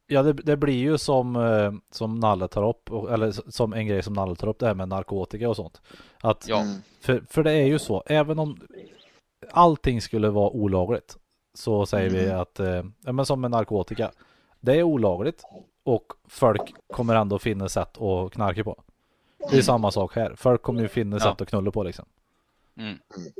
[0.08, 4.04] Ja, det, det blir ju som, eh, som Nalle tar upp, eller som en grej
[4.04, 5.82] som Nalle tar upp, det här med narkotika och sånt.
[6.21, 6.62] Att, Ja.
[6.62, 6.76] Mm.
[7.02, 8.60] för, för det är ju så, även om
[9.52, 11.17] allting skulle vara olagligt,
[11.58, 12.39] så säger vi Mm.
[12.39, 14.12] att, eh, ja, men som med narkotika,
[14.60, 15.43] det är olagligt
[15.84, 18.84] och folk kommer ändå finna sätt att knarka på.
[19.52, 21.20] Det är samma sak här, folk kommer ju finna Ja.
[21.20, 22.06] sätt att knulla på liksom.
[22.78, 22.88] Mm.
[22.89, 23.32] Mm.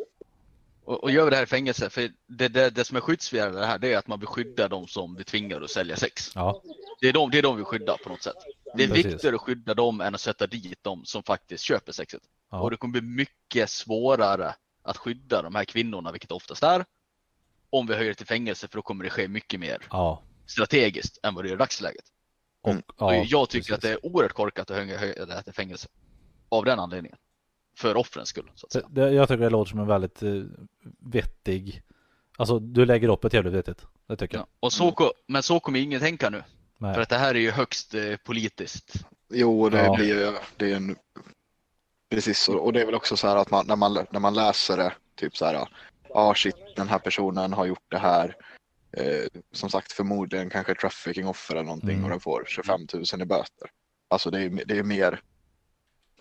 [0.84, 3.58] Och, och gör vi det här i fängelse, för det, det, det som är skyddsvärde
[3.58, 5.96] i det här, det är att man vill skydda de som blir tvingade att sälja
[5.96, 6.32] sex.
[6.36, 6.62] Ja,
[7.02, 8.36] Det är de, det är de vi skyddar på något sätt.
[8.76, 9.06] Det är Precis.
[9.06, 12.22] viktigare att skydda dem än att sätta dit de som faktiskt köper sexet.
[12.52, 12.62] Ja.
[12.62, 16.86] Och det kommer bli mycket svårare att skydda de här kvinnorna, vilket det oftast är,
[17.70, 20.22] om vi höjer det till fängelse, för då kommer det ske mycket mer ja.
[20.46, 22.06] strategiskt än vad det gör i dagsläget.
[22.62, 22.84] Och, Mm.
[22.88, 23.74] och ja, jag tycker precis.
[23.76, 25.88] att det är oerhört korkat att höja höja det här till fängelse.
[26.50, 27.18] Av den anledningen.
[27.78, 28.88] För offrens skull, så att Det, säga.
[29.10, 30.30] det, jag tycker det låter som en väldigt eh,
[31.00, 31.82] vettig,
[32.38, 33.82] alltså du lägger upp ett jävligt vettigt.
[34.08, 34.42] Det tycker jag.
[34.44, 34.48] Ja.
[34.60, 36.44] Och så, ko- men så kommer ingen tänka nu.
[36.78, 36.94] Nej.
[36.94, 38.94] För att det här är ju högst eh, politiskt.
[39.30, 39.96] Jo, det Ja.
[39.96, 40.96] blir ju, det är en,
[42.10, 42.58] precis så.
[42.58, 44.94] Och det är väl också så här att man, när, man, när man läser det,
[45.16, 45.68] typ så här,
[46.14, 48.36] ah, shit, den här personen har gjort det här.
[48.92, 52.04] Eh, som sagt, förmodligen kanske trafficking-offer eller någonting Mm.
[52.04, 53.70] och den får 25 000 i böter.
[54.08, 55.22] Alltså det är, det är mer,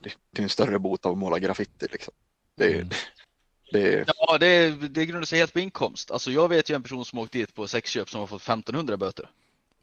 [0.00, 2.14] det, det är en större bot av att måla graffiti liksom.
[2.56, 2.88] Det är, Mm.
[3.72, 6.10] det är, Ja, det, det grundar sig helt på inkomst.
[6.10, 8.96] Alltså jag vet ju en person som åkt dit på sexköp som har fått 1500
[8.96, 9.30] böter.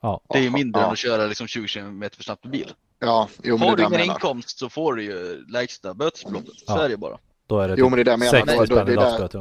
[0.01, 0.87] Ja, Det är ju mindre ja.
[0.87, 2.73] än att köra liksom 20 km för snabbt med bil.
[2.99, 6.55] ja, jo men Har det du ingen inkomst så får du ju lägsta bötesbeloppet.
[6.55, 6.79] Så Ja.
[6.79, 7.17] är det ju bara.
[7.47, 8.31] då är det Jo, men det är det jag menar.
[8.31, 9.39] 60 Då- då- spänn det i dagsböter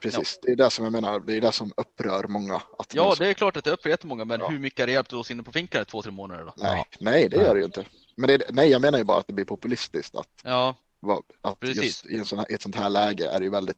[0.00, 1.20] Precis, det är det som jag menar.
[1.20, 2.54] Det är det som upprör många.
[2.78, 4.48] Att Ja, det är klart att det upprör jättemånga, men Ja.
[4.48, 6.52] hur mycket har det hjälpt oss inne på finkan i två, tre månader då?
[6.56, 6.96] Nej, Ja.
[7.00, 7.84] nej, det gör det ju inte.
[8.16, 10.14] Men det, nej, jag menar ju bara att det blir populistiskt.
[10.14, 10.74] Att, Ja,
[11.40, 11.84] att Precis.
[11.84, 13.76] just i, en sån här, i ett sånt här läge är det ju väldigt...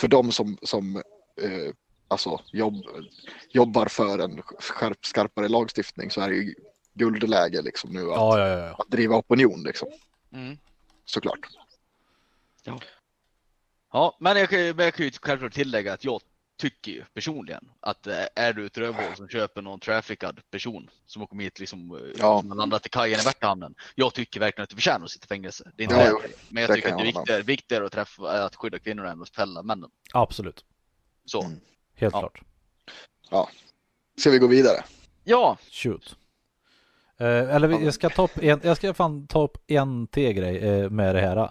[0.00, 0.96] För de som, som
[1.42, 1.72] eh,
[2.08, 2.74] alltså, jobb,
[3.48, 6.54] jobbar för en skärp, skarpare lagstiftning så är det ju
[6.94, 8.66] guldläge liksom nu att, Ja, ja, ja.
[8.66, 8.74] ja.
[8.78, 9.88] att driva opinion liksom,
[10.32, 10.58] mm.
[11.04, 11.40] såklart.
[12.64, 12.80] ja
[13.92, 16.20] men jag, men jag kan ju självklart tillägga att jag
[16.56, 21.22] tycker ju personligen att eh, är du ett rövhål som köper någon traffickad person som
[21.22, 22.40] har kommit hit liksom, eh, Ja.
[22.40, 23.74] som har landat i kajen i Värtahamnen.
[23.94, 25.70] Jag tycker verkligen att du förtjänar att sitta i fängelse.
[25.76, 26.28] Det är inte Ja, det.
[26.48, 29.22] Men jag det tycker att det är viktigare, viktigare att, träffa, att skydda kvinnorna än
[29.22, 29.90] att fälla männen.
[30.12, 30.64] Absolut.
[31.24, 31.42] Så.
[31.44, 31.60] Mm.
[31.94, 32.20] Helt Ja.
[32.20, 32.40] klart.
[34.18, 34.84] Ska vi gå vidare?
[35.24, 36.16] Ja, Shoot.
[37.18, 40.32] Eh, eller vi- jag ska ta upp en, jag ska fan ta upp en till
[40.32, 41.50] grej eh, med det här.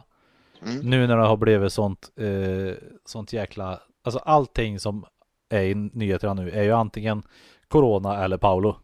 [0.62, 0.78] Mm.
[0.89, 5.06] Nu när det har blivit sånt, eh, sånt jäkla, alltså allting som
[5.50, 7.24] är i nyheterna nu är ju antingen
[7.67, 8.76] Corona eller Paolo.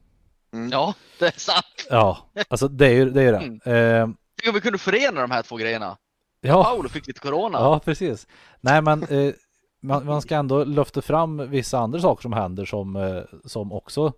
[0.71, 1.87] Ja, det är sant.
[1.89, 2.17] Ja,
[2.49, 3.21] alltså det är ju det.
[3.23, 3.37] Är det.
[3.37, 3.55] Mm.
[3.55, 5.97] Eh, Tänk om vi kunde förena de här två grejerna.
[6.41, 7.57] ja, Paolo fick lite corona.
[7.59, 8.27] ja, precis.
[8.61, 9.33] Nej, men eh,
[9.81, 14.13] man, man ska ändå lyfta fram vissa andra saker som händer som, eh, som också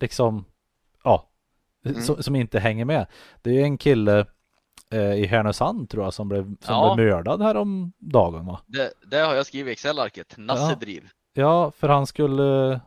[0.00, 0.44] liksom,
[1.04, 1.30] ja,
[1.86, 2.02] Mm.
[2.02, 3.06] som, som inte hänger med.
[3.42, 4.26] Det är ju en kille
[4.94, 6.94] i Härnösand tror jag som blev, som Ja.
[6.94, 8.60] blev mördad här om dagen va?
[8.66, 10.34] Det, det har jag skrivit i Excel-arket.
[10.38, 11.08] Nassedriv.
[11.32, 12.80] Ja, för han skulle,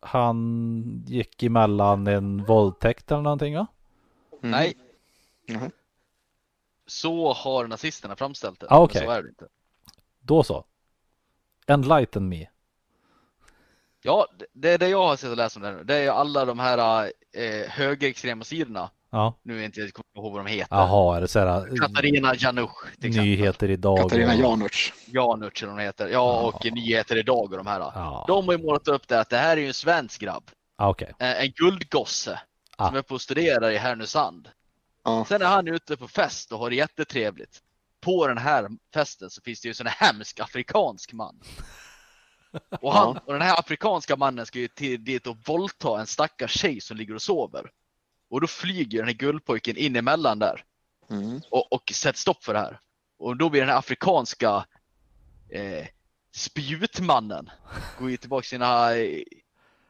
[0.00, 3.66] han gick emellan en våldtäkt eller någonting va?
[4.42, 4.50] Mm.
[4.50, 4.74] Nej,
[5.46, 5.70] Jaha.
[6.86, 8.66] så har nazisterna framställt det.
[8.70, 9.04] Ah, okej.
[9.06, 9.46] Så är det inte.
[10.20, 10.64] Då så.
[11.66, 12.46] Enlighten me.
[14.02, 15.84] Ja, det- är det jag har sett och läst om det nu.
[15.84, 18.90] Det är alla de här eh, högerextrema sidorna.
[19.10, 20.76] Ja, Nu är inte jag kommer ihåg vad de heter.
[20.76, 23.24] jaha, är det så här Katarina Janusz till exempel.
[23.24, 23.98] nyheter idag?
[23.98, 24.92] Katarina och- Janouch.
[25.06, 26.08] Janusz eller de heter.
[26.08, 27.80] Ja, och Nyheter idag och de här.
[27.80, 30.50] Ja, De har ju målat upp det att det här är ju en svensk grabb.
[30.76, 31.12] ah, okej.
[31.18, 32.40] Eh, En guldgosse.
[32.76, 32.86] Ah.
[32.88, 34.48] Som är på att studera i Härnösand.
[35.04, 35.24] Ja.
[35.28, 37.58] Sen är han ute på fest och har det jättetrevligt.
[38.00, 41.40] På den här festen så finns det ju en sån här hemsk afrikansk man.
[42.80, 46.50] Och, han, och den här afrikanska mannen ska ju till dit och våldta en stackars
[46.58, 47.70] tjej som ligger och sover.
[48.30, 50.64] Och då flyger den här guldpojken in emellan där
[51.10, 51.40] Mm.
[51.50, 52.80] och, och sätter stopp för det här.
[53.18, 54.66] Och då blir den här afrikanska
[55.48, 55.86] eh,
[56.34, 57.50] spjutmannen
[57.98, 59.22] går ju tillbaka till sina eh,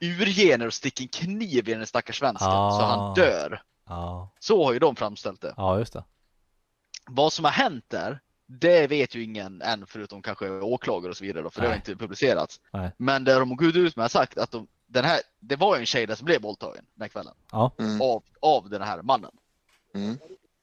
[0.00, 2.96] urgener och sticker en kniv i den stackars svensken så Ah.
[2.96, 3.62] han dör.
[3.86, 5.54] Ja, Så har ju de framställt det.
[5.56, 6.04] ja, just det.
[7.06, 11.24] Vad som har hänt där, det vet ju ingen än förutom kanske åklagare och så
[11.24, 11.82] vidare då, för det har Nej.
[11.86, 12.60] inte publicerats.
[12.72, 12.90] Nej.
[12.96, 15.76] Men det de har gått ut med har sagt att de, den här, det var
[15.76, 18.02] ju en tjej där som blev våldtagen den här kvällen Ja, Mm.
[18.02, 19.32] av, av den här mannen.
[19.94, 20.18] Mm.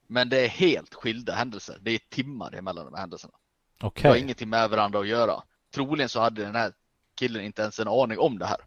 [0.07, 1.77] Men det är helt skilda händelser.
[1.81, 3.33] Det är timmar emellan de här händelserna.
[3.79, 4.09] Det okej.
[4.11, 5.43] har ingenting med varandra att göra.
[5.73, 6.73] Troligen så hade den här
[7.15, 8.57] killen inte ens en aning om det här.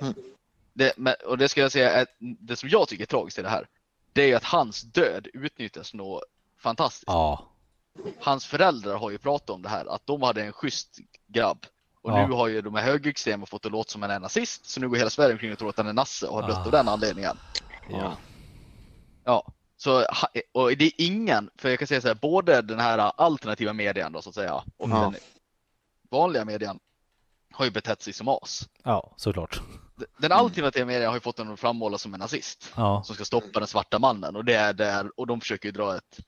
[0.00, 0.14] Mm.
[0.72, 3.42] Det, men, och det ska jag säga, är, det som jag tycker är tragiskt i
[3.42, 3.68] det här,
[4.12, 6.22] det är ju att hans död utnyttjas något
[6.58, 7.04] fantastiskt.
[7.06, 7.50] Ja,
[8.20, 11.66] Hans föräldrar har ju pratat om det här, att de hade en schysst grabb.
[12.04, 12.26] Och Ja.
[12.26, 14.88] nu har ju de här högerextrema fått det låta som en är nazist, så nu
[14.88, 16.64] går hela Sverige omkring och tror att han är nasse och har dött Ah.
[16.64, 17.36] av den anledningen.
[17.90, 18.16] ja,
[19.24, 20.04] Ja, så
[20.52, 24.12] och det är ingen, för jag kan säga så här, både den här alternativa medien
[24.12, 25.00] då så att säga och Ja.
[25.00, 25.14] den
[26.10, 26.78] vanliga medien
[27.52, 28.68] har ju betett sig som as.
[28.82, 29.60] ja, såklart.
[30.18, 33.24] Den alternativa medien har ju fått honom att frammålas som en nazist Ja, som ska
[33.24, 36.18] stoppa den svarta mannen och det är där och de försöker ju dra ett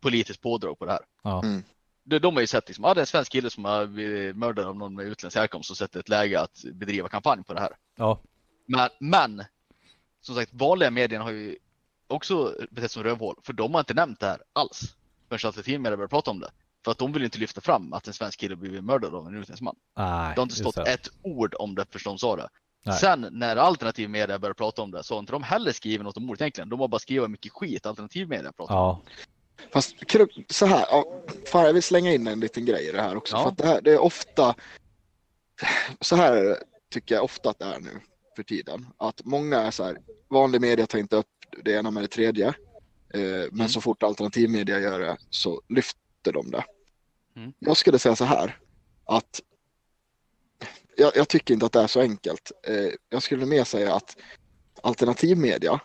[0.00, 1.00] politiskt pådrag på det här.
[1.22, 1.62] ja, Mm.
[2.04, 4.36] De, de har ju sett liksom, ja det är en svensk kille som har blivit
[4.36, 7.60] mördad av någon med utländsk härkomst och sett ett läge att bedriva kampanj på det
[7.60, 7.76] här.
[7.96, 8.20] ja,
[8.66, 9.44] Men, men
[10.20, 11.56] som sagt, vanliga medierna har ju
[12.06, 14.96] också betett som rövhål, för de har inte nämnt det här alls.
[15.28, 16.50] Förrän alternativmedia började prata om det.
[16.84, 19.34] För att de vill inte lyfta fram att en svensk kille blivit mördad av en
[19.34, 19.76] utländsk man.
[19.96, 22.48] nej, Det har inte stått ett ord om det förrän de sa det.
[22.84, 22.98] Nej.
[22.98, 26.30] Sen när alternativmedia började prata om det så har inte de heller skrivit något om
[26.30, 26.68] ordet egentligen.
[26.68, 29.00] De har bara skrivit mycket skit alternativmedia pratar om.
[29.70, 29.96] Fast
[30.48, 30.86] så här,
[31.46, 33.36] fan jag vill slänga in en liten grej i det här också.
[33.36, 33.42] Ja.
[33.42, 34.54] För att det, här, det är ofta,
[36.00, 36.58] så här
[36.92, 38.00] tycker jag ofta att det är nu
[38.36, 38.86] för tiden.
[38.96, 39.98] Att många är så här,
[40.28, 41.26] vanlig media tar inte upp
[41.64, 42.46] det ena med det tredje.
[43.14, 43.68] Eh, men Mm.
[43.68, 46.64] så fort alternativmedia gör det så lyfter de det.
[47.36, 47.52] Mm.
[47.58, 48.58] Jag skulle säga så här,
[49.04, 49.40] att
[50.96, 52.52] jag, jag tycker inte att det är så enkelt.
[52.66, 54.16] Eh, jag skulle mer säga att
[54.82, 55.80] alternativmedia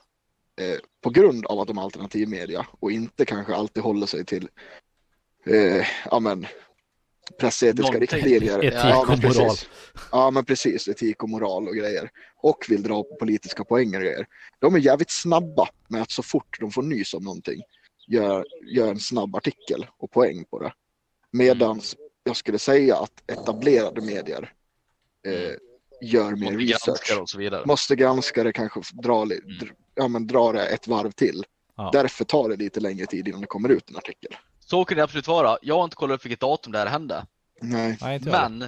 [0.62, 4.50] eh, på grund av att de är alternativmedia och inte kanske alltid håller sig till
[5.46, 6.48] eh, ja, men,
[7.40, 8.64] pressetiska riktlinjer.
[8.66, 9.48] Etik ja, men och moral.
[9.48, 9.70] precis.
[10.12, 12.10] Ja men precis, etik och moral och grejer.
[12.36, 14.28] Och vill dra politiska poänger och grejer.
[14.60, 17.62] De är jävligt snabba med att så fort de får nys om någonting
[18.08, 20.74] gör, gör en snabb artikel och poäng på det.
[21.32, 24.54] Medans jag skulle säga att etablerade medier
[25.28, 25.56] eh,
[26.02, 27.64] gör mer Måste research granska och så vidare.
[27.66, 29.38] måste granska det, kanske dra, Mm.
[29.98, 31.44] Ja, men dra det ett varv till.
[31.76, 31.90] Ja.
[31.94, 34.36] Därför tar det lite längre tid innan det kommer ut en artikel.
[34.60, 35.58] Så kan det absolut vara.
[35.62, 37.26] Jag har inte kollat upp vilket datum det här hände.
[37.62, 37.98] Nej.
[38.26, 38.66] Men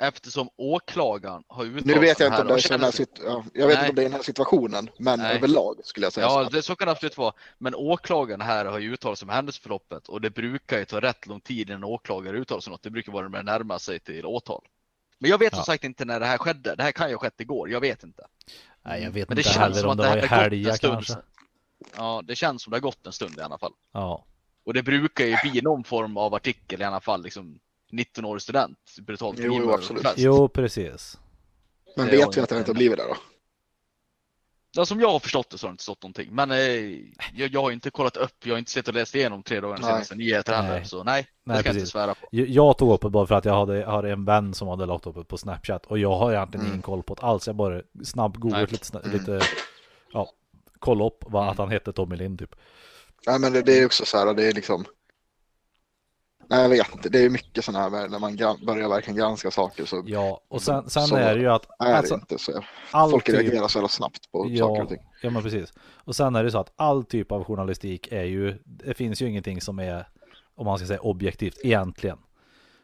[0.00, 3.66] eftersom åklagaren har uttalat Nu vet jag inte om det är känner- sit- ja, jag
[3.66, 3.88] vet Nej.
[3.88, 5.36] inte om det är den här situationen, men Nej.
[5.36, 6.50] överlag skulle jag säga Ja, så.
[6.50, 7.32] det, så kan det absolut vara.
[7.58, 11.26] Men åklagaren här har ju uttalat sig om händelseförloppet och det brukar ju ta rätt
[11.26, 12.82] lång tid innan åklagare uttalar sig något.
[12.82, 14.62] Det brukar vara när det närmar sig till åtal.
[15.18, 15.64] Men jag vet som Ja.
[15.64, 16.74] sagt inte när det här skedde.
[16.76, 17.70] Det här kan ju ha skett igår.
[17.70, 18.22] Jag vet inte.
[18.86, 20.20] Nej, jag vet Men det inte känns heller som om att det det var i
[20.20, 20.92] har gått en helga stund.
[20.94, 21.14] kanske.
[21.96, 23.72] Ja, det känns som det har gått en stund i alla fall.
[23.92, 24.24] Ja,
[24.66, 27.22] Och det brukar ju bli någon form av artikel i alla fall.
[27.22, 27.58] Liksom
[27.92, 30.02] 19-årig student, brutalt Jo, jo, absolut.
[30.02, 30.14] fest.
[30.18, 31.18] jo precis.
[31.96, 33.16] Men det vet vi att det inte- inte har blivit det då?
[34.76, 36.28] Ja, som jag har förstått det så har det inte stått någonting.
[36.32, 36.56] Men eh,
[37.34, 39.76] jag, jag har inte kollat upp, jag har inte sett och läst igenom tre dagar
[39.76, 40.68] senaste nyheter heller.
[40.70, 40.84] Nej.
[40.84, 42.28] Så nej, Nej, det ska jag inte svära på.
[42.30, 45.06] Jag- tog upp det bara för att jag hade, hade en vän som hade lagt
[45.06, 46.72] upp det på Snapchat och jag har egentligen Mm.
[46.72, 47.46] ingen koll på det alls.
[47.46, 49.12] Jag bara snabb googlat lite, Mm.
[49.12, 49.40] lite
[50.12, 50.30] ja,
[50.78, 51.52] kolla upp vad, Mm.
[51.52, 52.54] att han hette Tommy Lind typ.
[53.26, 54.84] Nej men det, det är också så här, det är liksom
[56.48, 59.84] Nej jag vet inte, det är mycket sådana här när man börjar verkligen granska saker
[59.84, 62.64] så Ja, och sen, sen Så är det ju att är alltså, det inte så.
[62.90, 64.98] all Folk reagerar så jävla snabbt på saker ja, och ting.
[65.22, 65.72] ja, men precis.
[66.04, 69.28] Och sen är det så att all typ av journalistik är ju, det finns ju
[69.28, 70.08] ingenting som är,
[70.56, 72.18] om man ska säga objektivt egentligen.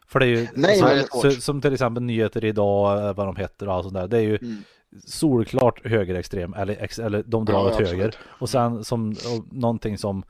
[0.07, 0.93] För det är ju, Nej, så, det
[1.27, 4.09] är så, som till exempel nyheter idag, eh, vad de heter och allt sånt där.
[4.09, 4.63] Det är ju Mm.
[5.07, 7.91] solklart högerextrem, eller, ex, eller de drar Ja, åt absolut.
[7.91, 8.15] höger.
[8.39, 10.23] Och sen som, och någonting som,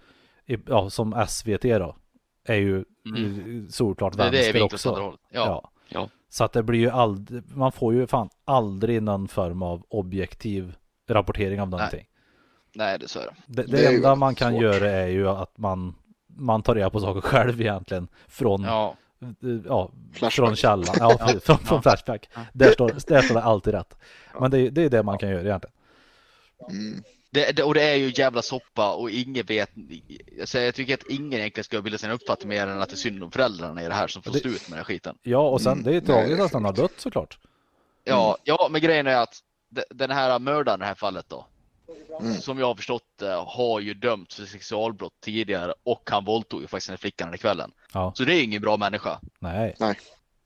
[0.67, 1.97] ja, som SVT då,
[2.45, 3.69] är ju Mm.
[3.71, 4.91] solklart Det det vänster också.
[4.91, 5.21] hållet.
[5.31, 5.71] Ja.
[5.89, 6.09] ja.
[6.29, 10.75] Så att det blir ju aldrig, man får ju fan aldrig någon form av objektiv
[11.09, 12.07] rapportering av någonting.
[12.75, 13.35] Nej, det är så är det.
[13.47, 14.63] Det, det, Det enda man kan svårt.
[14.63, 15.95] göra är ju att man,
[16.27, 19.29] man tar reda på saker själv egentligen från, ja, Ja,
[19.67, 20.33] ja Flashback.
[20.33, 21.27] från källan, ja, Ja.
[21.27, 21.83] från, från Ja.
[21.83, 22.29] Flashback.
[22.35, 22.41] Ja.
[22.53, 23.95] Där, står, där står det alltid rätt.
[24.35, 24.41] Ja.
[24.41, 25.75] Men det, är- det är det man kan göra egentligen.
[26.71, 27.03] Mm.
[27.33, 29.71] Det, det, och det är ju jävla soppa och ingen vet.
[30.41, 32.97] Alltså, jag tycker att ingen egentligen ska bilda sin uppfattning mer än att det är
[32.97, 35.19] synd om föräldrarna i det här som får Det- stå ut med den här skiten.
[35.23, 35.85] Ja, och sen Mm.
[35.85, 37.39] det är Nej, tragiskt att han har dött såklart.
[38.05, 41.47] Ja, ja, men grejen är att de- den här mördaren i det här fallet då,
[42.21, 42.35] Mm.
[42.35, 46.67] som jag har förstått det, har ju dömts för sexualbrott tidigare och han våldtog ju
[46.67, 47.73] faktiskt den här flickan den kvällen.
[47.93, 49.21] Ja, Så det är ingen bra människa.
[49.39, 49.77] nej.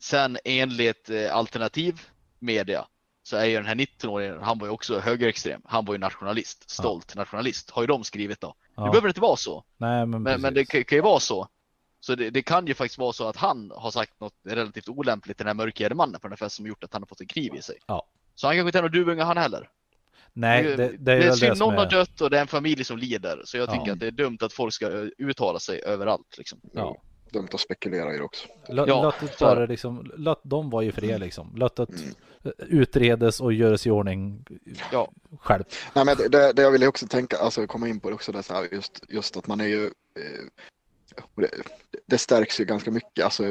[0.00, 2.00] Sen enligt eh, alternativ
[2.38, 2.84] media
[3.26, 5.60] så är ju den här 19-åringen, han var ju också högerextrem.
[5.64, 8.54] Han var ju nationalist, stolt nationalist, har ju de skrivit då.
[8.76, 8.84] Ja.
[8.84, 11.48] Det behöver inte vara så, Nej, men, men, men det kan, kan ju vara så.
[12.00, 15.36] Så det, det kan ju faktiskt vara så att han har sagt något relativt olämpligt
[15.36, 17.20] till den här mörkhyade mannen på den här festen som gjort att han har fått
[17.20, 17.76] en kniv i sig.
[17.86, 18.06] Ja.
[18.34, 19.68] Så han kanske inte är någon duvunge han heller.
[20.32, 21.90] Nej, det, det är det är synd, det någon har är...
[21.90, 23.42] dött och det är en familj som lider.
[23.44, 23.72] Så jag Ja.
[23.72, 26.38] tycker att det är dumt att folk ska eh, uttala sig överallt.
[26.38, 26.60] Liksom.
[26.72, 26.96] Ja.
[27.32, 28.46] Dumt att spekulera i det också.
[28.68, 31.52] Låt, Ja, låt det bara liksom, låt dem vara i fred liksom.
[31.56, 32.14] Låt det Mm.
[32.58, 34.44] Utredes och göras i ordning
[34.92, 35.12] Ja.
[35.40, 35.64] själv.
[35.94, 38.42] Nej, men det- det, jag ville också tänka, alltså komma in på det också, det
[38.42, 40.44] så här, just, just att man är ju, eh,
[41.34, 41.50] det,
[42.06, 43.44] det stärks ju ganska mycket, alltså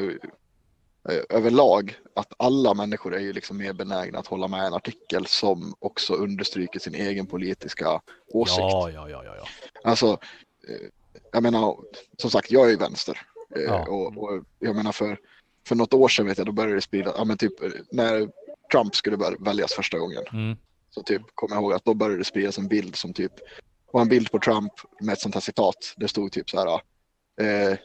[1.10, 5.25] eh, överlag, att alla människor är ju liksom mer benägna att hålla med en artikel
[5.25, 8.58] som också understryker sin egen politiska åsikt.
[8.60, 9.45] Ja, ja, ja, ja, ja.
[9.84, 10.08] Alltså,
[10.67, 10.88] eh,
[11.31, 11.77] jag menar,
[12.17, 13.21] som sagt, jag är ju vänster.
[13.55, 13.88] Eh, Ja.
[13.88, 15.17] Och, och jag menar för,
[15.67, 17.53] för något år sedan vet jag, då började det sprida, ja men typ
[17.91, 18.29] när
[18.71, 20.23] Trump skulle bör- väljas första gången.
[20.34, 20.58] Mm.
[20.89, 23.32] Så typ kommer jag ihåg att då började det spridas en bild som typ
[23.91, 25.93] var en bild på Trump med ett sånt här citat.
[25.97, 26.82] Det stod typ så här.
[27.41, 27.78] Eh,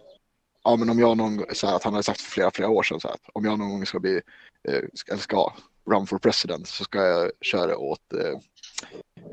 [0.65, 2.83] ja men om jag någon så här, att han hade sagt för flera, flera år
[2.83, 4.21] sedan så här, att om jag någon gång ska bli,
[4.69, 5.53] eh, ska, eller ska
[5.91, 8.39] run for president så ska jag köra åt, eh,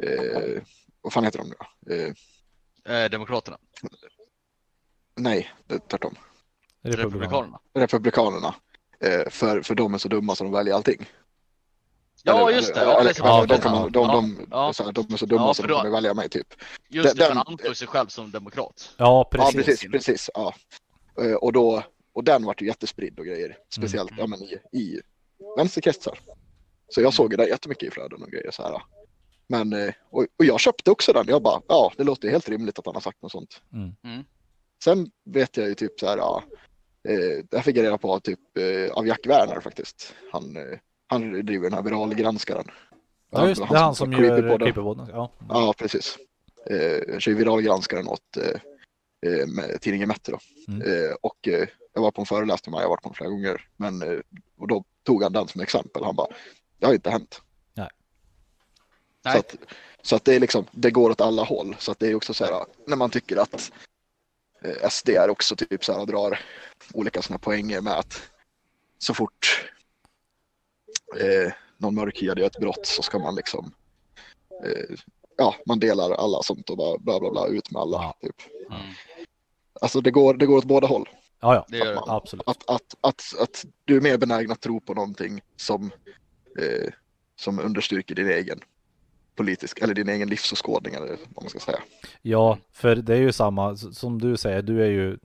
[0.09, 0.61] eh,
[1.01, 1.93] vad fan heter de nu då?
[1.93, 2.13] Eh,
[2.89, 3.57] Eh, Demokraterna,
[5.15, 6.15] nej, det är tvärtom.
[6.81, 7.59] Republikanerna.
[7.73, 8.53] Republikanerna.
[8.53, 8.55] Republikanerna.
[8.99, 11.09] Eh, för, för de är så dumma så de väljer allting.
[12.27, 12.81] Ja, Eller- just det.
[12.81, 14.91] eller- Ja, är ja, de, man, de, Ja, de, ja.
[14.91, 16.47] De är så dumma Ja, så de kommer välja mig typ.
[16.89, 18.95] Just det, Den- den- antar sig själv som demokrat.
[18.97, 19.65] Ja, Ja, precis.
[19.65, 20.29] precis, precis.
[20.33, 20.53] Ja.
[21.21, 23.57] Eh, Och, då, och den vart ju jättespridd och grejer.
[23.69, 24.19] Speciellt Mm.
[24.21, 25.01] ja, men i, i
[25.57, 26.19] vänsterkretsar.
[26.89, 28.81] Så jag såg det där jättemycket i flöden och grejer så här.
[29.49, 31.25] Men, eh, och, och jag köpte också den.
[31.27, 33.61] Jag bara, ja, det låter helt rimligt att han har sagt något sånt.
[33.73, 33.91] Mm.
[34.03, 34.23] Mm.
[34.83, 36.43] Sen vet jag ju typ så här, ja,
[37.09, 40.13] eh, det här fick jag reda på typ eh, av Jack Werner faktiskt.
[40.31, 42.71] Han, eh, han driver den här viralgranskaren.
[43.31, 43.67] Ja, just det.
[43.69, 44.59] Det är han som gör Creepypodden.
[44.59, 45.07] Creepypodden.
[45.11, 45.31] Ja.
[45.49, 46.17] Ja, precis.
[46.69, 48.61] Eh, jag kör viralgranskaren åt eh,
[49.31, 50.39] eh, med tidningen Metro.
[50.67, 50.81] Mm.
[50.81, 51.37] Eh, och
[51.93, 53.67] jag var på en föreläsning med, jag har varit på den flera gånger.
[53.75, 54.23] Men,
[54.57, 56.03] och då tog han den som exempel.
[56.03, 56.27] Han bara,
[56.79, 57.41] det har inte hänt.
[59.23, 59.39] Så Nej.
[59.39, 59.55] att,
[60.01, 61.75] så att det är liksom, det går åt alla håll.
[61.79, 63.71] Så att det är också så här, när man tycker att
[64.89, 66.39] SD är också typ så här drar
[66.93, 68.29] olika sådana poänger med att
[68.97, 69.71] så fort
[71.19, 73.71] eh, någon mörkhyad gör ett brott så ska man liksom
[74.65, 74.95] eh,
[75.37, 77.97] ja, man delar alla sånt och bara bla bla bla ut med alla.
[77.97, 78.17] Ja.
[78.21, 78.35] Typ.
[78.69, 78.81] Mm.
[79.81, 81.09] Alltså det går, det går åt båda håll.
[81.39, 81.65] Ja, ja.
[81.69, 82.01] Det gör det.
[82.07, 82.47] Absolut.
[82.47, 85.91] Att, att, att, att du är mer benägen att tro på någonting som,
[86.59, 86.91] eh,
[87.35, 88.59] som understryker din egen
[89.35, 91.79] politisk eller din egen livsåskådning eller vad man ska säga.
[92.21, 94.61] Ja, för det är ju samma som du säger.
[94.61, 95.17] Du är ju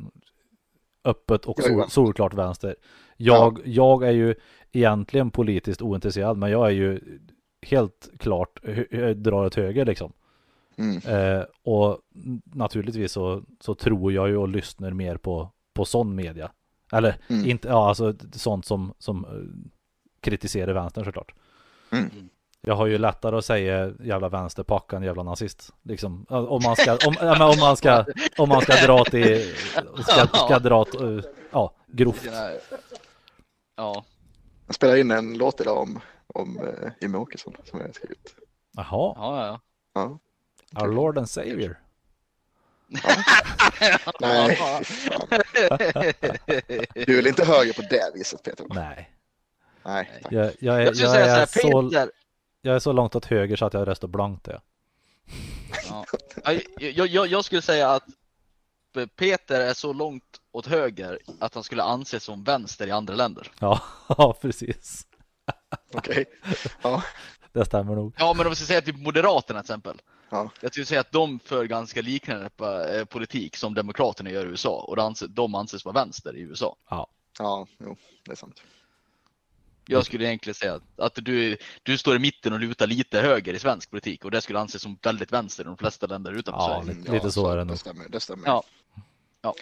[1.05, 1.95] öppet och sol, vänster.
[1.95, 2.77] solklart vänster.
[3.17, 4.35] Jag, jag är ju
[4.73, 7.01] egentligen politiskt ointresserad, men jag är ju
[7.63, 8.61] helt klart
[9.17, 10.13] drar åt höger liksom.
[10.77, 10.97] Mm.
[10.97, 11.99] Eh, och
[12.45, 16.51] naturligtvis så, så tror jag ju och lyssnar mer på, på sån media.
[16.93, 17.51] Eller Mm.
[17.51, 19.71] inte, ja alltså sånt som, som eh,
[20.21, 21.35] kritiserar vänstern såklart.
[21.93, 22.11] Mm.
[22.61, 25.73] Jag har ju lättare att säga jävla vänsterpack än jävla nazist.
[25.83, 28.05] Liksom, om man ska, om, ja, om man ska,
[28.39, 29.55] om man ska dra till,
[30.03, 32.29] ska, ska dra till, ja, grovt.
[33.77, 34.05] Ja.
[34.67, 38.35] Jag spelar in en låt idag om, om uh, Jimmie Åkesson som jag har skrivit.
[38.77, 38.87] Jaha,
[39.17, 39.61] Ja, ja.
[39.95, 40.83] Ja.
[40.83, 41.79] our Lord and Savior.
[44.21, 45.25] Nej, fy fan.
[46.95, 48.67] Du är väl inte höger på det viset Peter?
[48.69, 49.11] Nej,
[49.85, 50.33] Nej, tack.
[50.33, 52.11] jag, jag, är, Jag skulle jag, säga är så här, så, Peter.
[52.63, 54.61] jag är så långt åt höger så att jag röstar blankt där.
[55.89, 56.05] Ja.
[56.79, 58.05] Jag, jag, jag skulle säga att
[59.17, 63.51] Peter är så långt åt höger att han skulle anses som vänster i andra länder.
[63.59, 65.07] Ja, ja, precis.
[65.95, 66.25] Okej.
[66.83, 67.03] Ja.
[67.53, 68.15] Det stämmer nog.
[68.19, 70.01] Ja, men om vi ska säga typ Moderaterna till exempel.
[70.31, 70.51] Ja.
[70.61, 72.51] Jag skulle säga att de för ganska liknande
[72.99, 76.41] eh, politik som Demokraterna gör i USA och de anses, de anses vara vänster i
[76.41, 76.77] USA.
[77.39, 78.63] ja, jo, det är sant.
[79.87, 83.55] Jag skulle egentligen säga att, att du, du står i mitten och lutar lite höger
[83.55, 86.61] i svensk politik och det skulle anses som väldigt vänster i de flesta länder utanför
[86.61, 86.99] Ja, Sverige.
[86.99, 87.75] lite- lite så är det nog.
[87.75, 88.09] Det stämmer.
[88.09, 88.49] Det stämmer.
[88.49, 88.63] Ja.
[89.43, 89.55] Ja.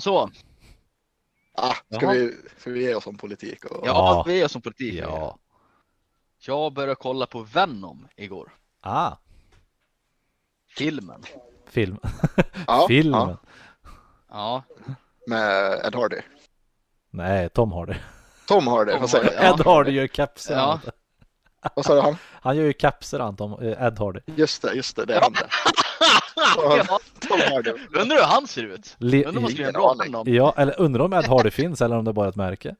[0.00, 0.30] Så,
[1.60, 2.12] Ah, ska, Jaha.
[2.12, 3.64] vi, ska vi ge oss om politik?
[3.64, 3.86] Och...
[3.86, 4.24] ja, Ja.
[4.26, 4.94] vi är som politik.
[4.94, 5.38] Ja.
[6.38, 8.52] Jag började kolla på Venom igår.
[8.80, 9.12] Ah,
[10.76, 11.22] Filmen.
[11.66, 11.98] film.
[12.66, 13.28] Ja, Filmen.
[13.28, 13.36] ja,
[14.28, 14.62] Ja,
[15.26, 16.20] med Ed Hardy.
[17.10, 17.94] Nej, Tom Hardy.
[18.48, 19.44] Tom Hardy, Tom vad säger jag?
[19.44, 19.54] Ja.
[19.54, 20.54] Ed Hardy gör kepser.
[20.54, 20.80] Ja.
[20.82, 20.90] han.
[21.76, 22.16] Vad sa du han?
[22.24, 24.20] Han gör ju kepser han, Tom, eh, Ed Hardy.
[24.26, 25.48] Just det, just det, det är han det.
[26.56, 26.98] Ja.
[28.00, 28.96] Undrar hur han ser ut?
[29.00, 30.12] Undrar om man skulle göra en ingen bra aning.
[30.12, 30.34] Venom?
[30.34, 32.76] Ja, eller undrar om Ed Hardy finns eller om det bara är ett märke.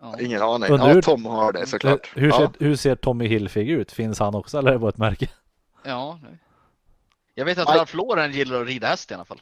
[0.00, 0.20] Ja.
[0.20, 0.70] Ingen aning.
[0.70, 2.10] Undrar Ja, hur- Tom Hardy såklart.
[2.14, 2.52] Hur ser, Ja.
[2.58, 3.92] hur ser Tommy Hilfiger ut?
[3.92, 5.28] Finns han också eller är det bara ett märke?
[5.84, 6.18] ja.
[6.22, 6.38] nej.
[7.34, 7.78] Jag vet att Nej.
[7.78, 9.40] Ralph Lauren gillar att rida häst i alla fall.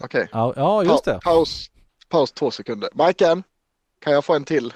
[0.00, 0.28] Okej.
[0.32, 1.20] Ja, ja just Pa- det.
[1.20, 1.70] Paus,
[2.08, 2.90] paus två sekunder.
[2.92, 3.42] Majken,
[4.00, 4.74] kan jag få en till?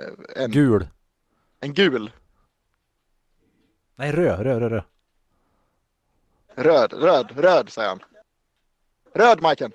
[0.00, 0.88] Eh, En, Gul.
[1.60, 2.10] en gul,
[3.96, 4.82] Nej, röd, röd, röd, röd.
[6.58, 8.00] Röd, röd, röd säger han.
[9.14, 9.72] Röd Majken,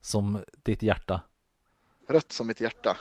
[0.00, 1.20] Som ditt hjärta.
[2.08, 2.96] rött som mitt hjärta.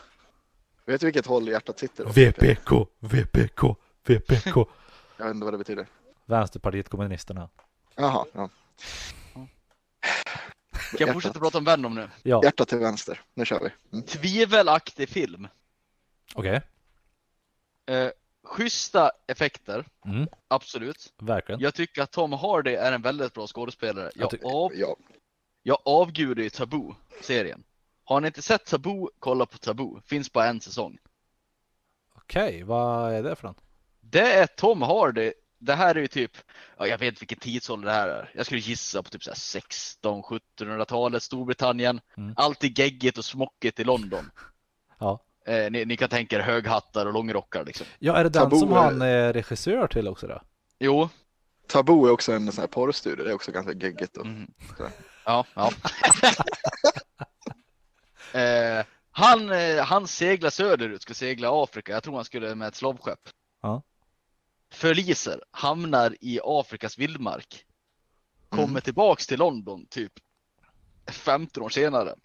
[0.85, 2.05] Vet du vilket håll hjärtat sitter?
[2.05, 3.75] VPK, VPK,
[4.07, 4.55] VPK.
[5.17, 5.87] Jag vet inte vad det betyder.
[6.25, 7.49] Vänsterpartiet kommunisterna.
[7.95, 8.49] Jaha, ja.
[10.93, 12.09] Ska jag fortsätta prata om Venom nu?
[12.23, 13.21] Ja, Hjärta till vänster.
[13.33, 13.69] Nu kör vi.
[13.93, 14.05] Mm.
[14.05, 15.47] Tvivelaktig film.
[16.35, 16.61] okej.
[17.85, 18.09] Eh,
[18.45, 21.13] schyssta effekter, Mm, absolut.
[21.21, 21.61] verkligen.
[21.61, 24.11] Jag tycker att Tom Hardy är en väldigt bra skådespelare.
[24.15, 24.95] Jag Jag, av, Ja,
[25.63, 27.63] jag avgudar ju Taboo, serien.
[28.03, 30.01] Har ni inte sett Taboo, kolla på Taboo.
[30.05, 30.97] Finns bara en säsong.
[32.15, 33.61] Okej, vad är det för något?
[34.01, 35.33] Det är Tom Hardy.
[35.57, 36.31] Det här är ju typ,
[36.77, 38.31] ja, jag vet inte vilken tidsålder det här är.
[38.35, 42.01] Jag skulle gissa på typ så här 16-1700-talet, Storbritannien.
[42.17, 42.33] Mm.
[42.37, 44.31] Alltid geggigt och smockigt i London.
[44.99, 45.19] Ja.
[45.47, 47.87] Eh, ni, ni kan tänka er höghattar och långrockar liksom.
[47.99, 50.41] Ja, är det den Taboo som är- han är regissör till också då?
[50.79, 51.09] Jo.
[51.67, 53.23] Taboo är också en sån här porrstudio.
[53.23, 54.17] Det är också ganska geggigt.
[54.17, 54.25] Och...
[54.77, 54.89] Så.
[55.25, 55.71] Ja, ja.
[58.39, 61.91] eh, han, eh, han seglar söderut, ska segla Afrika.
[61.91, 63.19] Jag tror han skulle med ett slavskepp.
[63.61, 63.81] Ja.
[64.71, 67.65] Förliser, hamnar i Afrikas vildmark.
[68.49, 68.81] Kommer Mm.
[68.81, 70.13] tillbaks till London typ
[71.11, 72.15] 15 år senare.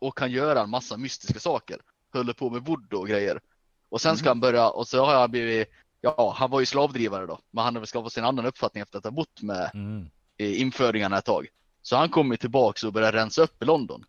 [0.00, 1.80] Och kan göra en massa mystiska saker.
[2.16, 3.40] Håller på med voodoo och grejer.
[3.88, 4.30] Och sen ska Mm.
[4.30, 5.68] han börja, och så har han blivit,
[6.00, 7.38] ja han var ju slavdrivare då.
[7.50, 10.08] Men han har väl skaffat sig en annan uppfattning efter att ha bott med Mm.
[10.36, 11.46] i införingarna ett tag.
[11.82, 14.04] Så han kommer tillbaks och börjar rensa upp i London.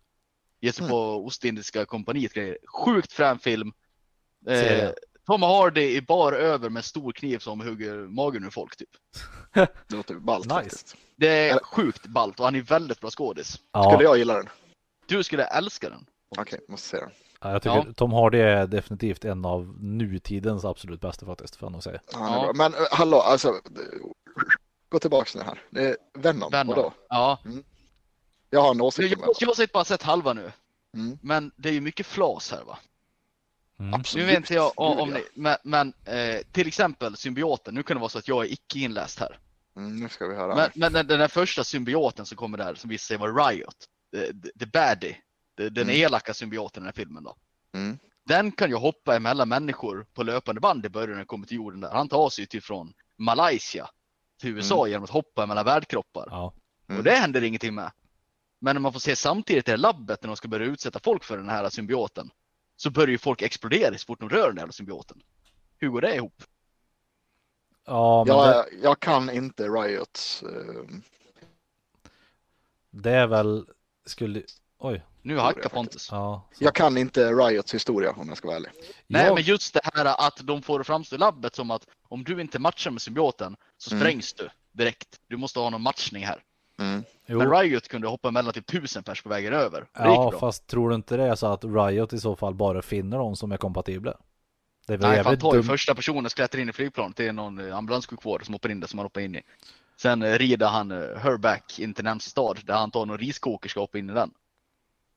[0.60, 0.90] Ge sig Mm.
[0.90, 2.58] på Ostindiska kompaniet grejer.
[2.84, 3.72] Sjukt frän film.
[4.46, 4.94] Eh, jag.
[5.26, 8.88] Tom Hardy i bar över med stor kniv som hugger magen ur folk typ.
[9.54, 10.54] Det låter ballt Nice.
[10.54, 10.96] faktiskt.
[11.16, 13.60] Det är sjukt ballt och han är väldigt bra skådis.
[13.72, 14.48] Ja, Skulle jag gilla den?
[15.06, 16.06] Du skulle älska den.
[16.38, 17.10] Okej, måste se den.
[17.40, 17.86] Ja, jag tycker Ja.
[17.96, 22.00] Tom Hardy är definitivt en av nutidens absolut bästa faktiskt, får jag nog säga.
[22.12, 22.52] Ja.
[22.54, 23.52] Men eh, hallå, alltså.
[24.88, 25.62] Gå tillbaks nu här.
[25.70, 26.50] Det är Venom.
[26.50, 26.74] Venom.
[26.76, 26.92] Vadå?
[27.08, 27.38] Ja.
[28.50, 30.52] Jag har en Jag, åsikt jag, jag har sett- bara sett halva nu.
[30.94, 31.18] Mm.
[31.22, 32.78] Men det är ju mycket flas här va.
[33.80, 33.94] Mm.
[33.94, 34.26] Absolut.
[34.26, 37.74] Nu vet inte jag om, om ni, men, men eh, till exempel symbioten.
[37.74, 39.38] Nu kan det vara så att jag är icke inläst här.
[39.76, 40.54] Mm, nu ska vi höra.
[40.54, 43.76] Men, men den, den där första symbioten som kommer där, som visar sig vara Riot,
[44.12, 45.16] the, the, the baddie,
[45.58, 45.96] den Mm.
[45.96, 47.36] elaka symbioten i den här filmen då.
[47.72, 47.98] Mm.
[48.26, 51.56] Den kan ju hoppa emellan människor på löpande band i början när den kommer till
[51.56, 51.90] jorden där.
[51.90, 53.90] Han tar sig ju till från Malaysia
[54.40, 56.28] till USA genom att hoppa mellan värdkroppar.
[56.30, 56.52] Ja.
[56.88, 56.98] Mm.
[56.98, 57.92] Och det händer ingenting med.
[58.60, 60.98] Men när man får se samtidigt i det här labbet när de ska börja utsätta
[61.00, 62.30] folk för den här symbioten.
[62.76, 65.22] Så börjar ju folk explodera så fort de rör den här symbioten.
[65.78, 66.42] Hur går det ihop?
[67.84, 70.42] Ja, men jag, det, jag kan inte Riot.
[70.42, 71.02] ehm,
[72.90, 73.66] det är väl,
[74.06, 74.42] skulle,
[74.78, 76.08] oj, Nu hackar Pontus.
[76.10, 76.48] Ja.
[76.58, 78.70] Jag kan inte Riots historia om jag ska vara ärlig.
[79.06, 82.24] Nej, Jag- men just det här att de får framstå i labbet som att om
[82.24, 84.00] du inte matchar med symbioten så Mm.
[84.00, 85.08] sprängs du direkt.
[85.28, 86.42] Du måste ha någon matchning här.
[86.80, 87.04] Mm.
[87.26, 89.86] Men Riot kunde hoppa mellan typ tusen pers på vägen över.
[89.92, 93.18] Ja, fast tror du inte det är så att Riot i så fall bara finner
[93.18, 94.14] de som är kompatibla?
[94.86, 95.62] Det är Nej, tar ju dumt.
[95.62, 97.16] första personen, skvätter in i flygplanet.
[97.16, 99.42] Det är någon eh, ambulanssjukvårdare som hoppar in där som han hoppar in i.
[99.96, 103.18] Sen eh, rider han eh, her back in till närmsta stad där han tar någon
[103.18, 104.30] riskokerska och hoppar in i den.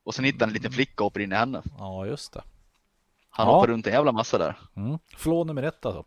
[0.03, 1.61] Och sen hittar han en liten flicka och hoppar in i henne.
[1.77, 2.43] Ja, just det.
[3.29, 3.53] Han Ja.
[3.53, 4.59] hoppar runt en jävla massa där.
[4.75, 4.99] Mm.
[5.17, 6.05] Flå nummer ett alltså.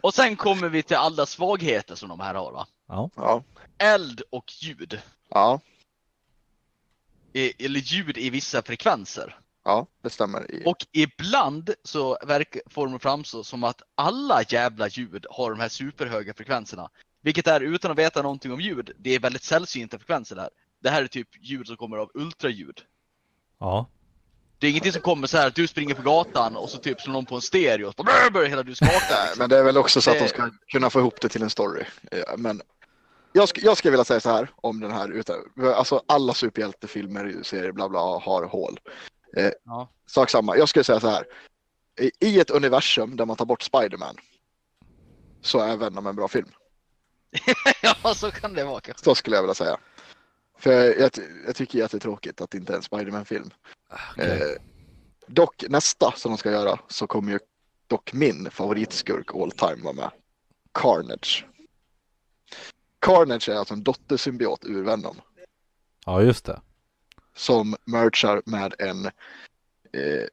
[0.00, 2.66] Och sen kommer vi till alla svagheter som de här har va.
[2.88, 3.42] Ja, Ja.
[3.78, 5.00] Eld och ljud.
[5.30, 5.60] Ja.
[7.32, 9.38] I- Eller ljud i vissa frekvenser.
[9.64, 10.50] Ja, det stämmer.
[10.50, 15.60] I- Och ibland så verkar, får de framstå som att alla jävla ljud har de
[15.60, 16.90] här superhöga frekvenserna.
[17.20, 20.50] Vilket är, utan att veta någonting om ljud, det är väldigt sällsynta frekvenser det här.
[20.80, 22.80] Det här är typ ljud som kommer av ultraljud.
[23.60, 23.86] ja.
[24.60, 27.00] Det är ingenting som kommer så här att du springer på gatan och så typ
[27.00, 28.02] slår någon på en stereo och så
[28.32, 28.92] börjar hela du skaka.
[28.92, 29.38] Nej, Liksom.
[29.38, 31.50] men det är väl också så att de ska kunna få ihop det till en
[31.50, 31.84] story.
[32.36, 32.62] Men
[33.32, 35.08] jag, sk- jag skulle vilja säga så här om den här.
[35.12, 35.36] Utan,
[35.74, 38.80] alltså alla superhjältefilmer, serier, bla bla har hål.
[39.36, 39.90] Eh, Ja.
[40.06, 40.56] Sak samma.
[40.56, 41.24] Jag skulle säga så här.
[42.00, 44.16] I- I ett universum där man tar bort Spiderman
[45.42, 46.48] så är Venom en bra film.
[47.82, 49.04] ja, så kan det vara kanske.
[49.04, 49.78] Så skulle jag vilja säga.
[50.58, 51.10] För jag,
[51.46, 53.50] jag tycker att det är tråkigt att det inte är en Spiderman-film.
[54.12, 54.40] Okej.
[54.42, 54.62] Eh,
[55.26, 57.38] dock nästa som de ska göra så kommer ju
[57.86, 60.10] dock min favoritskurk all time vara med.
[60.72, 61.46] Carnage.
[63.00, 65.16] Carnage är alltså en dottersymbiot ur Venom
[66.06, 66.60] ja, just det.
[67.36, 69.06] som mergar med en
[69.92, 70.26] eh,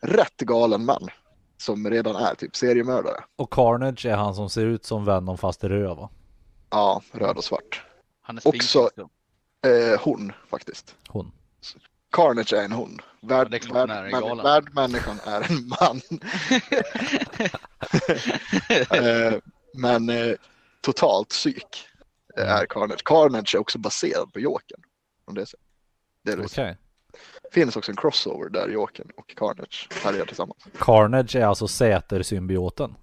[0.00, 1.08] rätt galen man
[1.56, 3.24] som redan är typ seriemördare.
[3.36, 6.10] Och Carnage är han som ser ut som Venom fast är röd va?
[6.70, 7.82] Ja, röd och svart.
[8.22, 8.90] Han är Också-.
[9.66, 10.96] Eh, hon faktiskt.
[11.08, 11.32] Hon.
[12.12, 13.00] Carnage är en hon.
[13.20, 16.00] Värld, klart värld, är värdmänniskan är en man.
[18.90, 19.34] Eh,
[19.74, 20.34] men eh,
[20.80, 21.86] totalt psyk
[22.36, 23.04] är Carnage.
[23.04, 24.80] Carnage är också baserad på Jokern.
[25.24, 25.56] Om det är så.
[26.22, 26.44] Det är det.
[26.44, 26.76] Okej.
[27.52, 30.64] finns också en crossover där Jokern och Carnage härjar tillsammans.
[30.78, 32.94] Carnage är alltså Säter-symbioten.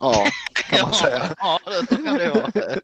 [0.00, 1.34] Ja, kan man säga.
[1.38, 2.50] Ja, så kan det vara.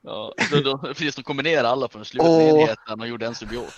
[0.00, 2.60] ja, då, då, precis, de kombinerar alla på den slutliga Åh.
[2.60, 3.76] enheten och gjorde en symbiot.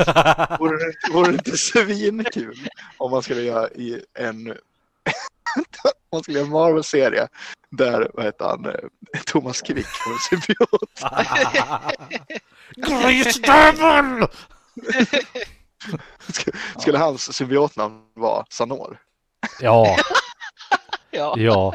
[0.58, 4.44] Vore det, vore det inte svinkul om man skulle göra i en
[6.12, 7.28] man skulle göra en Marvel-serie
[7.70, 11.00] där, vad heter han, eh, Thomas Quick får en symbiot.
[12.76, 14.28] Grisdövel!
[16.28, 18.98] Skulle, skulle hans symbiotnamn vara Sanor?
[19.60, 19.96] Ja,
[21.16, 21.72] Ja, ja.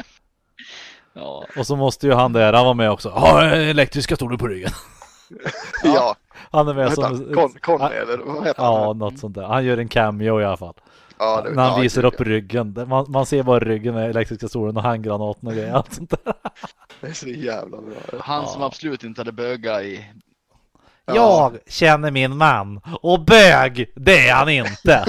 [1.14, 1.44] ja.
[1.56, 3.08] Och så måste ju han där, han var med också.
[3.08, 4.70] Ha elektriska stolar på ryggen.
[5.84, 6.16] Ja,
[6.50, 7.34] Han är med som...
[7.34, 8.98] Con, Conny eller vad heter Ja, han?
[8.98, 9.42] något sånt där.
[9.42, 10.74] Han gör en cameo i alla fall.
[11.18, 12.84] Ja, det- När han ja, visar gud, upp ryggen.
[12.88, 15.72] Man, man ser bara ryggen med elektriska stolen och handgranaten och grejer.
[15.72, 16.34] Allt sånt där.
[17.00, 18.20] Det är så jävla bra.
[18.20, 18.66] Han som Ja.
[18.66, 20.04] absolut inte hade böga i...
[21.04, 21.14] Ja.
[21.14, 25.04] Jag känner min man och bög, det är han inte.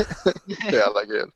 [0.71, 1.31] Jävla grym.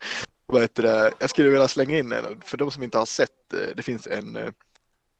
[0.47, 1.13] Vad heter det?
[1.19, 4.07] Jag skulle vilja slänga in en, för de som inte har sett, eh, det finns
[4.07, 4.49] en, eh,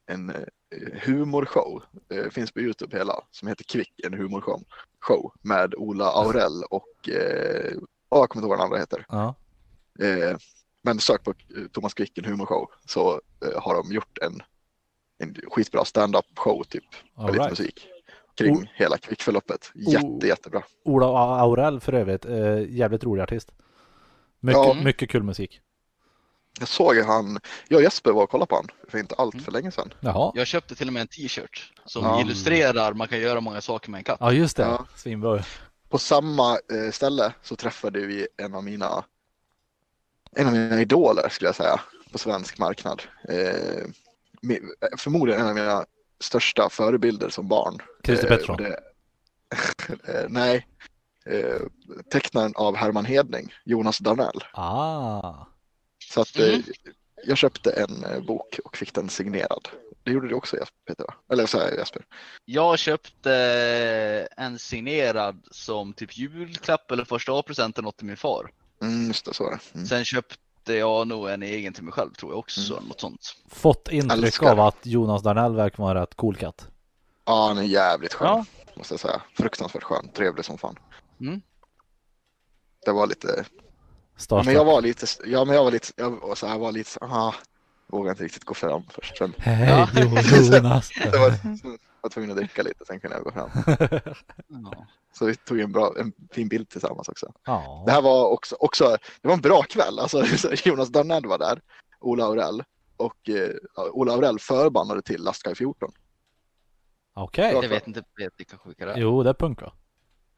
[0.06, 0.36] en eh,
[1.02, 1.82] humorshow,
[2.30, 4.62] finns på Youtube hela, som heter Kvick, en humorshow
[5.00, 7.72] show med Ola Aurell och, eh,
[8.10, 9.04] ja, jag kommer inte ihåg vad den andra heter.
[9.08, 9.34] Ja.
[10.06, 10.36] Eh,
[10.82, 11.34] men sök på
[11.72, 14.42] Thomas Quick, en humorshow, så eh, har de gjort en,
[15.18, 16.84] en skitbra stand-up show typ,
[17.16, 17.50] med All lite right.
[17.58, 17.86] musik
[18.34, 18.64] kring Oh.
[18.74, 19.70] hela Kvick-förloppet.
[19.74, 20.26] Jätte, Oh.
[20.26, 20.62] jättebra.
[20.84, 21.06] Ola
[21.40, 23.50] Aurell för övrigt, eh, jävligt rolig artist.
[24.40, 24.74] Mycket, Ja.
[24.74, 25.60] mycket kul musik.
[26.58, 29.52] Jag såg han, jag och Jesper var och kollade på han för inte allt för
[29.52, 29.94] länge sedan.
[30.00, 30.32] Jaha.
[30.34, 32.20] Jag köpte till och med en t-shirt som Ja.
[32.20, 34.16] illustrerar, man kan göra många saker med en katt.
[34.20, 34.86] Ja just det, Ja.
[34.96, 35.44] svinbra.
[35.88, 39.04] På samma eh, ställe så träffade vi en av mina
[40.36, 41.80] en av mina idoler skulle jag säga
[42.12, 43.02] på svensk marknad.
[43.28, 43.86] Eh,
[44.98, 45.84] förmodligen en av mina
[46.20, 47.78] största förebilder som barn.
[48.04, 48.64] Christer Eh, Pettersson.
[50.14, 50.66] eh, nej,
[51.28, 51.60] eh,
[52.12, 54.44] tecknaren av Herman Hedning, Jonas Darnell.
[54.52, 55.34] Ah.
[56.12, 56.62] Så att eh, Mm.
[57.26, 59.68] jag köpte en eh, bok och fick den signerad.
[60.02, 60.56] Det gjorde du också
[60.88, 61.14] Peter, va?
[61.32, 62.02] Eller så här, Jesper.
[62.44, 68.50] Jag köpte en signerad som typ julklapp eller första A-present eller något till min far.
[68.82, 69.58] Mm, just det, så var det.
[69.74, 69.86] Mm.
[69.86, 72.84] Sen köpte jag nog en egen till mig själv tror jag också, Mm.
[72.88, 73.36] något sånt.
[73.48, 74.50] Fått intryck Älskar.
[74.52, 76.68] av att Jonas Darnell verkar vara rätt cool katt.
[77.24, 78.28] Ja, han är jävligt skön.
[78.28, 78.44] Ja.
[78.74, 79.22] måste jag säga.
[79.34, 80.76] Fruktansvärt skön, trevlig som fan.
[81.20, 81.40] Mm.
[82.84, 83.44] Det var lite,
[84.16, 84.46] Starstruck.
[84.46, 87.34] men jag var lite, ja men jag var lite, jag så här, var lite, aha,
[87.86, 89.18] vågade inte riktigt gå fram först.
[89.18, 89.88] Sen Hej Ja.
[90.00, 90.90] Jonas.
[91.12, 91.30] jag var,
[91.62, 93.50] jag var tvungen att dricka lite, sen kunde jag gå fram.
[94.48, 94.86] Ja.
[95.12, 97.32] Så vi tog en, bra, en fin bild tillsammans också.
[97.44, 97.82] Ja.
[97.86, 99.98] Det här var också, också det var en bra kväll.
[99.98, 100.24] Alltså,
[100.64, 101.60] Jonas Danell var där,
[102.00, 102.62] Ola Aurell
[102.96, 103.50] och eh,
[103.92, 105.92] Ola Aurell förbannade till Lastkaj 14.
[107.14, 107.52] Okej.
[107.52, 107.60] Bra.
[107.60, 108.02] Det vet inte,
[108.64, 108.96] vilka det är.
[108.96, 109.72] Jo, det är punk va?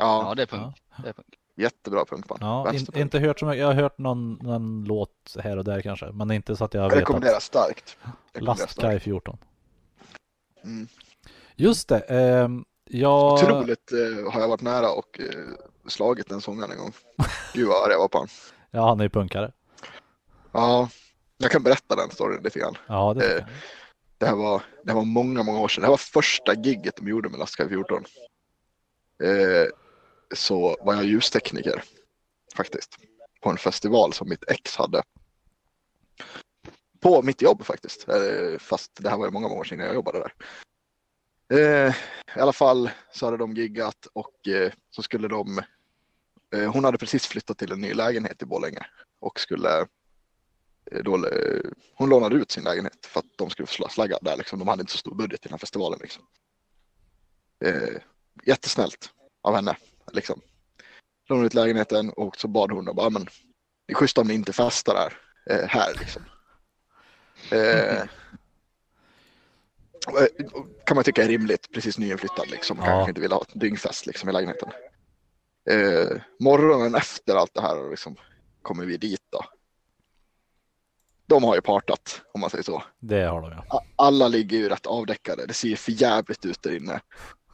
[0.01, 0.77] Ja, Ja, det är punk.
[1.03, 1.27] Det är punk.
[1.57, 2.43] jättebra punkband.
[2.43, 3.61] Ja, in, inte hört så mycket.
[3.61, 6.85] Jag har hört någon, någon låt här och där kanske, men inte så att jag
[6.85, 7.97] Jag vet rekommenderar att starkt.
[8.35, 9.39] Lastkaj 14.
[10.65, 10.89] Mm.
[11.57, 11.99] Just det.
[11.99, 13.33] ehm, jag...
[13.33, 15.27] Otroligt eh, har jag varit nära och eh,
[15.89, 16.93] slagit den sångaren en gång.
[17.55, 18.29] Gud vad arg jag var på honom.
[18.71, 19.53] Ja, han är ju punkare.
[20.53, 20.89] Ja,
[21.39, 22.77] jag kan berätta den storyn lite grann.
[22.87, 23.45] Ja, det Eh.
[24.19, 25.81] Det här var, det här var många, många år sedan.
[25.83, 28.05] Det här var första gigget de gjorde med Lastkaj 14.
[30.35, 31.85] Så var jag ljustekniker
[32.55, 32.97] faktiskt.
[33.41, 35.03] På en festival som mitt ex hade.
[37.01, 38.09] På mitt jobb faktiskt.
[38.09, 40.33] Eh, fast det här var ju många, många år sedan jag jobbade där.
[41.53, 41.95] Eh,
[42.37, 45.63] I alla fall så hade de giggat och eh, så skulle de.
[46.55, 48.87] Eh, hon hade precis flyttat till en ny lägenhet i Borlänge
[49.21, 49.87] och skulle
[50.91, 51.61] eh, då, eh,
[51.95, 54.59] hon lånade ut sin lägenhet för att de skulle slagga där liksom.
[54.59, 56.25] De hade inte så stor budget i den här festivalen liksom.
[57.65, 58.03] Eh,
[58.45, 59.11] jättesnällt
[59.43, 59.77] av henne
[60.15, 60.41] liksom.
[61.29, 63.25] Lånade ut lägenheten och så bad hon och bara, men
[63.87, 65.13] det är schysst om ni inte festar där,
[65.55, 66.23] eh, här liksom.
[67.51, 68.07] Eh, eh,
[70.87, 72.79] kan man tycka är rimligt, precis nyinflyttad liksom.
[72.79, 72.85] Ja.
[72.85, 74.69] kanske inte vill ha ett dyngfest liksom i lägenheten.
[75.71, 78.17] Eh, morgonen efter allt det här liksom,
[78.63, 79.45] kommer vi dit då.
[81.27, 82.83] De har ju partat om man säger så.
[82.99, 83.85] Det har de ja.
[83.97, 85.47] Alla ligger ju rätt avdäckade.
[85.47, 87.01] Det ser ju för jävligt ut där inne.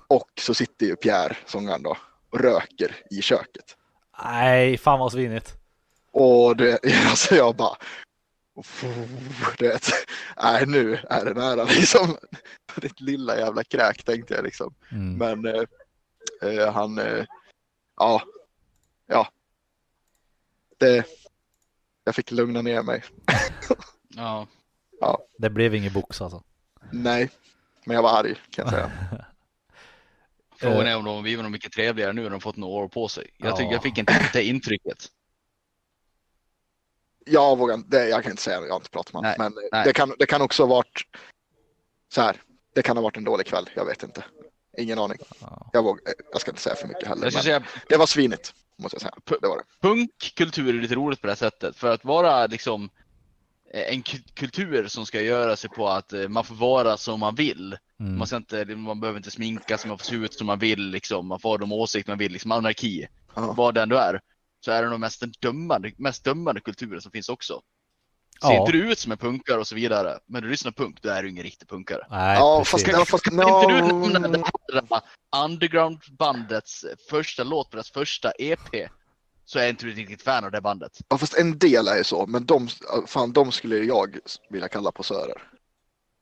[0.09, 1.97] Och så sitter ju Pierre, sångaren då,
[2.39, 3.77] röker i köket.
[4.25, 5.55] Nej, fan vad svinigt.
[6.13, 6.79] Och det,
[7.09, 7.77] alltså jag bara,
[9.59, 9.89] du vet,
[10.43, 12.17] nej nu är det nära liksom.
[12.77, 14.75] Ditt lilla jävla kräk tänkte jag liksom.
[14.93, 15.17] Mm.
[15.19, 15.65] Men eh,
[16.43, 17.25] eh, han, eh,
[17.97, 18.23] ja,
[19.07, 19.29] ja.
[20.79, 21.05] Det,
[22.05, 23.05] jag fick lugna ner mig.
[24.19, 24.47] Ja.
[25.39, 26.43] Det blev ingen box alltså.
[26.93, 27.31] Nej,
[27.85, 28.91] men jag var arg kan jag säga.
[30.59, 30.93] Frågan Eh.
[30.93, 33.31] är om de har blivit mycket trevligare nu när de fått några år på sig.
[33.37, 33.57] Jag Ja.
[33.57, 35.07] tycker jag fick inte det intrycket.
[37.27, 39.35] Jag vågar det, jag kan inte säga, jag har inte pratat med honom.
[39.39, 39.85] Nej, Men eh, nej.
[39.85, 41.03] det kan, det kan också ha varit
[42.15, 42.43] så här.
[42.75, 44.25] Det kan ha varit en dålig kväll, jag vet inte.
[44.79, 45.19] Ingen aning.
[45.41, 45.71] Ja.
[45.73, 47.25] Jag, vågar, jag ska inte säga för mycket heller.
[47.27, 49.15] Jag skulle Men säga det var svinigt, måste jag säga.
[49.41, 49.65] Det var det.
[49.89, 51.77] punkkultur är lite roligt på det här sättet.
[51.77, 52.91] För att vara liksom eh,
[53.81, 57.35] en ku- kultur som ska göra sig på att eh, man får vara som man
[57.35, 57.77] vill.
[58.01, 58.19] Mm.
[58.19, 60.91] Man, ska inte, man behöver inte sminka sig, man får se ut som man vill.
[60.91, 61.27] Liksom.
[61.27, 62.33] Man får ha de åsikter man vill.
[62.33, 63.07] Liksom anarki.
[63.35, 63.53] Ja.
[63.57, 64.21] Vad den du är.
[64.65, 67.61] Så är det nog mest den dömande, mest dömande kulturen som finns också.
[68.43, 68.61] Ser Ja.
[68.61, 70.19] inte du ut som en punkare och så vidare.
[70.27, 72.07] Men du lyssnar punk, då är du ingen riktig punkare.
[72.11, 72.71] Nej, Ja, precis.
[72.85, 74.45] fast, ja, fast Kan inte du no, nämna det
[74.91, 75.03] här
[75.45, 78.89] underground-bandets första låt på deras första EP?
[79.49, 80.93] Så är inte du riktigt fan av det bandet.
[81.09, 82.69] ja, fast en del är ju så, men de,
[83.07, 84.19] fan, de skulle jag
[84.51, 85.43] vilja kalla posörer.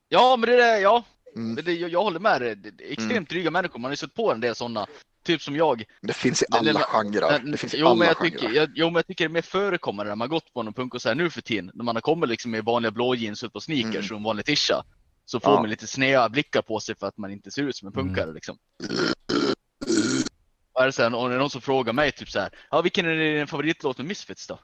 [0.09, 1.03] Ja, men det är ja.
[1.35, 1.53] Mm.
[1.53, 2.57] Men Det, jag, jag håller med dig.
[2.79, 3.79] Extremt dryga människor.
[3.79, 4.87] Man har ju sett på en del sådana.
[5.25, 5.83] Typ som jag.
[6.01, 7.39] Det finns i alla genrer.
[7.41, 8.55] Men- Det finns i jo, men jag tycker, genrer.
[8.55, 10.93] jag, jo, men jag tycker det är mer förekommande när man gått på någon punk
[10.93, 11.71] och så här nu för tiden.
[11.73, 14.11] När man har kommit liksom med vanliga blå jeans på sneakers Mm.
[14.11, 14.83] och en vanlig tisha.
[15.25, 15.59] Så får Ja.
[15.61, 18.23] man lite sneda blickar på sig för att man inte ser ut som en punkare
[18.23, 18.35] Mm.
[18.35, 18.57] liksom.
[18.83, 19.44] Och
[20.81, 23.05] är det sen, och det är någon som frågar mig typ så här, ja vilken
[23.05, 24.59] är din favoritlåt med Misfits då?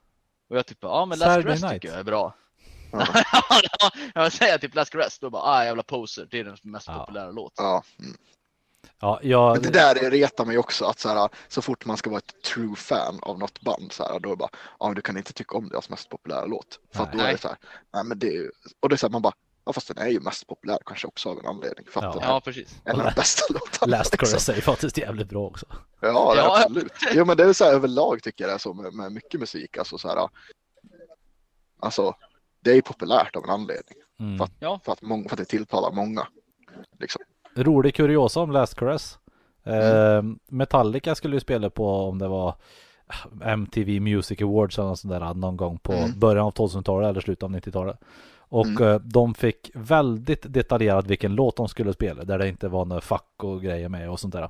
[0.49, 1.74] Och jag typ, ja men Last Saturday Rest Night.
[1.74, 2.36] tycker jag är bra.
[2.91, 3.07] Ja.
[4.16, 6.99] jag säger typ Last Rest, då bara, ah jävla poser, det är den mest Ja.
[6.99, 7.53] populära låt.
[7.55, 7.84] Ja.
[7.99, 8.16] Mm.
[8.99, 12.09] Ja, jag, Men det där retar mig också att så, här, så fort man ska
[12.09, 14.49] vara ett true fan av något band så här, då är det bara,
[14.80, 16.80] ja men du kan inte tycka om deras mest populära låt.
[16.93, 17.28] För att då Nej.
[17.28, 17.57] är det så här,
[17.93, 19.34] nej men det är ju, och det är så här, man bara,
[19.66, 21.86] ja fast den är ju mest populär kanske också av en anledning.
[21.91, 22.22] För att Ja.
[22.24, 22.82] Ja precis.
[22.86, 23.97] en av de bästa låtarna.
[23.97, 24.28] Last liksom.
[24.28, 25.66] Chorus är faktiskt jävligt bra också.
[26.01, 26.62] Ja, Ja.
[26.66, 26.91] absolut.
[27.14, 29.39] Jo men det är så här överlag tycker jag det är så med, med mycket
[29.39, 29.78] musik.
[29.78, 30.30] Alltså så här,
[31.80, 32.14] alltså
[32.64, 33.97] det är ju populärt av en anledning.
[34.20, 34.38] Mm.
[34.38, 34.80] För, att, Ja.
[34.86, 36.28] för, att många, för att det tilltalar många.
[36.99, 37.22] Liksom.
[37.55, 39.18] Rolig kuriosa om Last Caress.
[39.66, 42.55] Eh, Metallica skulle ju spela på om det var
[43.43, 46.20] MTV Music Awards eller något sånt där någon gång på Mm.
[46.20, 47.99] början av 2000-talet eller slutet av 90-talet.
[48.52, 48.84] Och Mm.
[48.88, 53.02] eh, de fick väldigt detaljerat vilken låt de skulle spela där det inte var några
[53.02, 54.49] fack och grejer med och sånt där.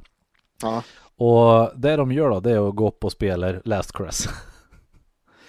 [0.61, 0.83] Ja.
[1.25, 4.27] Och det de gör då det är att gå upp och spela Last Caress.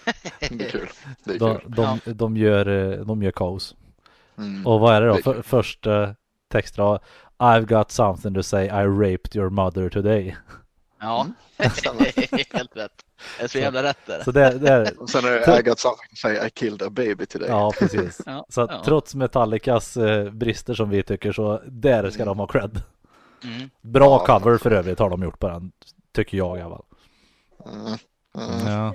[0.50, 0.88] Det är kul.
[1.24, 1.74] Det är De, kul.
[1.76, 3.76] de, de, gör, eh, de gör kaos.
[4.38, 4.66] Mm.
[4.66, 5.12] Och vad är det då?
[5.14, 6.14] Det är För, första
[6.50, 6.98] texten
[7.38, 10.36] I've got something to say, I raped your mother today.
[11.02, 11.26] Ja,
[11.72, 12.54] stämmer.
[12.56, 12.92] helt rätt.
[13.38, 14.22] Det är så jävla rätt där.
[14.24, 16.82] Så det, det är, Och sen är det I got something to say I killed
[16.82, 17.48] a baby today.
[17.48, 18.20] ja precis.
[18.26, 18.82] Ja, Så att ja.
[18.84, 22.82] trots Metallicas eh, brister som vi tycker så där ska de ha cred.
[23.44, 23.70] Mm.
[23.80, 25.72] Bra Ja, cover för övrigt har de gjort på den.
[26.12, 26.84] Tycker jag i alla fall.
[27.66, 27.98] Mm.
[28.38, 28.72] Mm.
[28.72, 28.94] Ja.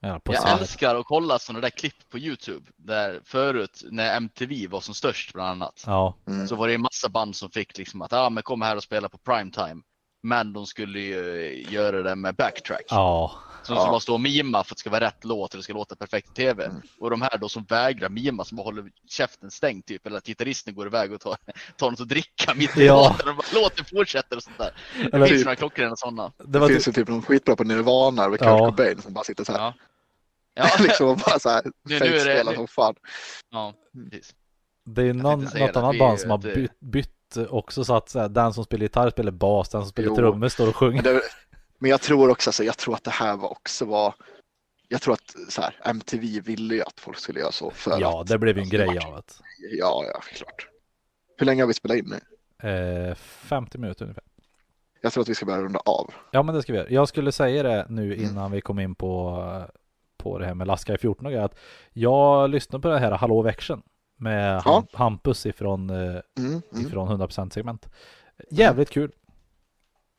[0.00, 2.66] Ja, på Jag älskar att kolla sådana där klipp på Youtube.
[2.76, 5.82] Där förut när MTV var som störst bland annat.
[5.86, 6.48] Ja, Mm.
[6.48, 8.82] Så var det en massa band som fick liksom att ah, men kom här och
[8.82, 9.82] spela på primetime.
[10.24, 12.82] Men de skulle ju eh, göra det med backtrack.
[12.88, 13.82] ja, Som Ja.
[13.82, 15.72] ska bara stå och mima för att det ska vara rätt låt och det ska
[15.72, 16.64] låta perfekt i tv.
[16.64, 16.82] Mm.
[16.98, 20.06] Och de här då som vägrar mima, som håller käften stängd typ.
[20.06, 21.36] Eller att gitarristen går iväg och tar,
[21.76, 23.08] tar något att dricka mitt i Ja.
[23.08, 23.28] låten.
[23.28, 24.70] Och bara, låten fortsätter och sånt där.
[24.96, 25.44] Det Eller- finns typ.
[25.46, 26.32] några klockrena sådana.
[26.38, 28.58] det Det var finns typ, ju typ någon skitbra på Nirvana med Kurt Ja.
[28.58, 29.58] Cobain som bara sitter så här.
[29.60, 29.74] Ja.
[30.56, 32.94] Ja, liksom och bara så här Nu- nu är det- som fan.
[33.50, 33.72] ja,
[34.10, 34.34] precis.
[34.86, 37.13] det är någon, något det, annat band som har det- bytt, bytt
[37.48, 40.16] också så att så här, den som spelar gitarr spelar bas, den som spelar Jo.
[40.16, 41.02] trummor står och sjunger.
[41.02, 41.20] Men, det,
[41.78, 44.14] men jag tror också, alltså, jag tror att det här var också var
[44.88, 47.70] jag tror att så här, MTV ville ju att folk skulle göra så.
[47.70, 49.22] För Ja, att, det blev ju en grej av det.
[49.78, 50.68] Ja, ja, klart.
[51.36, 52.12] Hur länge har vi spelat in
[52.62, 52.68] nu?
[52.70, 54.24] Eh, 50 minuter ungefär.
[55.00, 56.14] Jag tror att vi ska börja runda av.
[56.30, 56.90] Ja, men det ska vi göra.
[56.90, 58.24] Jag skulle säga det nu Mm.
[58.24, 59.44] innan vi kom in på,
[60.16, 61.58] på det här med Laska i 14 och att
[61.92, 63.82] jag lyssnade på det här Hallå Växeln
[64.24, 64.60] med Ja.
[64.64, 66.22] Ham- Hampus ifrån, eh, Mm,
[66.72, 66.86] mm.
[66.86, 67.88] ifrån 100% segment.
[68.50, 69.12] Jävligt kul.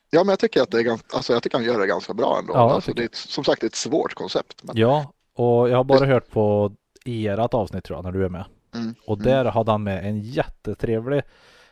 [0.10, 2.14] Ja, men jag tycker att det är ganska, alltså jag tycker han gör det ganska
[2.14, 2.53] bra ändå.
[2.53, 4.64] Ja, alltså, det är som sagt ett svårt koncept.
[4.64, 6.72] Men, Ja, och jag har bara hört på
[7.06, 8.45] ert avsnitt tror jag, när du är med.
[8.76, 9.26] Mm, Och mm.
[9.26, 11.22] där hade han med en jättetrevlig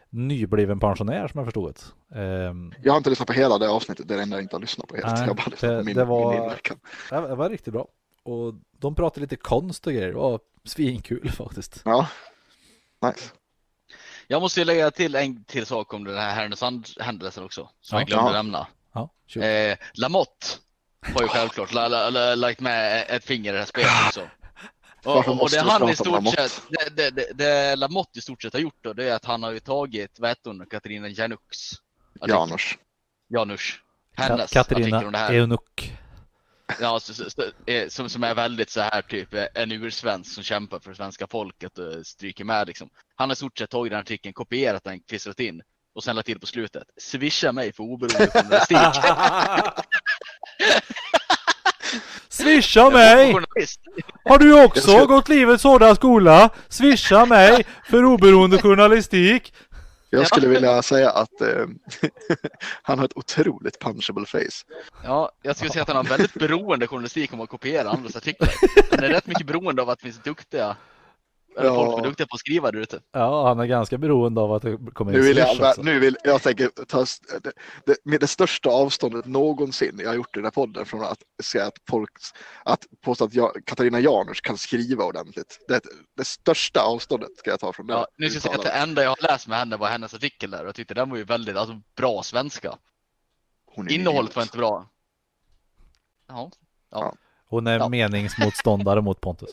[0.09, 1.73] nybliven pensionär som jag förstod
[2.09, 2.19] det.
[2.21, 4.55] Ehm, Jag har inte lyssnat på hela det avsnittet, det är det enda jag inte
[4.55, 5.07] har lyssnat på helt.
[5.07, 6.77] Nej, jag bara lyssnat det- på min, det var- min inverkan.
[7.09, 7.87] det det var riktigt bra.
[8.23, 10.07] Och de pratade lite konst och grejer.
[10.07, 11.81] Det var svinkul faktiskt.
[11.85, 12.07] Ja,
[13.01, 13.31] nice.
[14.27, 17.69] Jag måste ju lägga till en till sak om den här Härnösand-händelsen också.
[17.81, 17.99] Som Ja.
[17.99, 18.33] jag glömde Ja.
[18.33, 18.67] nämna.
[18.93, 19.43] Ja, shoot.
[19.43, 20.47] Eh, Lamotte
[21.13, 24.29] har ju självklart la, la, la, lagt med ett finger i det här spelet också.
[25.05, 26.49] Och, och det han i stort Lamotte?
[26.49, 29.25] sett, det, det, det, det Lamotte i stort sett har gjort då, det är att
[29.25, 31.79] han har ju tagit, vad heter hon, Katarina artikel.
[32.27, 32.73] Janus.
[33.29, 33.61] Janus.
[34.15, 35.33] Hennes artikel om det Katarina här.
[35.33, 35.93] Eunuk.
[36.79, 40.33] Ja, så, så, så, eh, som, som är väldigt så här typ eh, en ursvensk
[40.33, 42.89] som kämpar för svenska folket och stryker med liksom.
[43.15, 45.61] Han har i stort sett tagit den artikeln, kopierat den, klistrat in
[45.95, 46.83] och sen lagt till på slutet.
[46.97, 48.77] Swisha mig för oberoende journalistik.
[52.29, 53.35] Swisha mig!
[54.25, 56.49] Har du också gått livets hårda skola?
[56.69, 59.53] Swisha mig för oberoende journalistik.
[60.13, 60.25] Jag Ja.
[60.25, 61.65] skulle vilja säga att eh,
[62.83, 64.65] han har ett otroligt punchable face.
[65.03, 68.49] Ja, jag skulle säga att han har väldigt beroende journalistik om att kopiera andras artiklar.
[68.91, 70.75] Han är rätt mycket beroende av att det finns duktiga,
[71.57, 71.75] eller Ja.
[71.85, 72.99] folk är duktiga på att skriva där ute.
[73.11, 75.81] Ja, han är ganska beroende av att det kommer Nu in vill, swish jag, också.
[75.81, 77.05] nu vill jag tänker ta
[77.43, 77.51] det,
[77.85, 81.17] det, med det största avståndet någonsin jag har gjort i den här podden från att
[81.43, 82.09] säga att folk,
[82.65, 85.65] att påstå att jag, Katarina Janouch kan skriva ordentligt.
[85.67, 85.81] Det,
[86.17, 87.93] det största avståndet ska jag ta från det.
[87.93, 90.13] Ja, nu ska jag säga att det enda jag har läst med henne var hennes
[90.13, 92.77] artikel där och jag tyckte den var ju väldigt alltså, bra svenska.
[93.75, 94.89] Hon är en Innehållet var inte bra.
[96.27, 96.51] Ja.
[97.45, 97.89] Hon är Ja.
[97.89, 99.49] meningsmotståndare mot Pontus.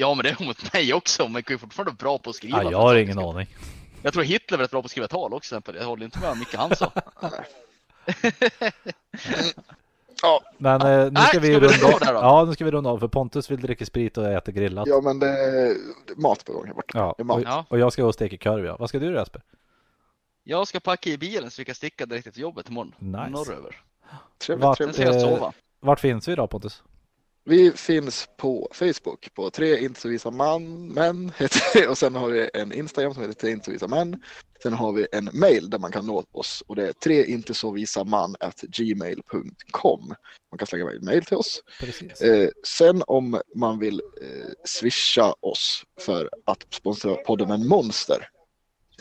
[0.00, 1.28] Ja, men det är mot mig också.
[1.28, 2.62] Men jag är fortfarande bra på att skriva.
[2.62, 3.46] Ja, jag har ingen aning.
[4.02, 5.54] Jag tror Hitler var rätt bra på att skriva tal också.
[5.54, 5.76] exempel.
[5.76, 6.92] Jag håller inte med mycket han sa.
[10.22, 12.14] Ja, Men eh, nu Nej, ska vi ska vi runda av?
[12.14, 14.88] Ja, nu ska vi runda av för Pontus vill dricka sprit och äta grillat.
[14.88, 15.76] ja, men det är
[16.16, 16.98] mat på gång här borta.
[16.98, 17.64] Ja, är och, Ja.
[17.68, 18.64] och jag ska gå och steka korv.
[18.66, 18.76] Ja.
[18.78, 19.42] Vad ska du göra Jesper?
[20.44, 22.94] Jag ska packa i bilen så vi kan sticka direkt till jobbet imorgon.
[22.98, 23.28] Nice.
[23.30, 23.80] Norröver.
[24.38, 24.98] Trevligt, Vart- trevligt.
[24.98, 25.50] jag Eh.
[25.80, 26.82] Vart finns vi då Pontus?
[27.50, 31.32] Vi finns på Facebook på tre inte så visa man, män
[31.88, 34.22] och sen har vi en Instagram som heter tre inte så visa män.
[34.62, 37.54] Sen har vi en mail där man kan nå oss och det är tre inte
[37.54, 40.14] så visa man at gmail.com.
[40.50, 41.62] Man kan slänga mail till oss.
[42.20, 48.28] Eh, sen om man vill eh, swisha oss för att sponsra podden med Monster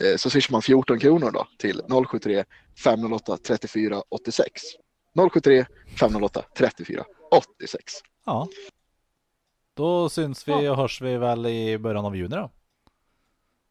[0.01, 2.43] eh, så swishar man 14 kronor då till 073
[2.83, 4.61] 508 34 86.
[5.33, 5.65] 073
[5.99, 7.93] 508 34 86.
[8.25, 8.47] Ja.
[9.75, 12.49] Då syns vi och hörs vi väl i början av juni då.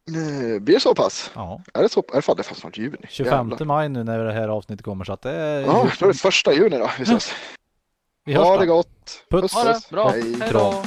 [0.09, 1.31] Eh, blir det så pass?
[1.35, 1.63] Ja.
[1.75, 2.05] Är det så?
[2.13, 2.97] Är det fan, det är snart juni.
[3.09, 3.67] 25 Jävlar.
[3.67, 5.61] maj nu när det här avsnittet kommer så att det är...
[5.61, 6.91] Ja, då är det första juni då.
[6.99, 7.33] Vi ses.
[8.25, 8.61] vi hörs Ha då.
[8.61, 9.25] det gott.
[9.31, 9.53] Puss.
[9.53, 10.09] Ha det bra.
[10.09, 10.37] Hej.
[10.41, 10.83] Hej då.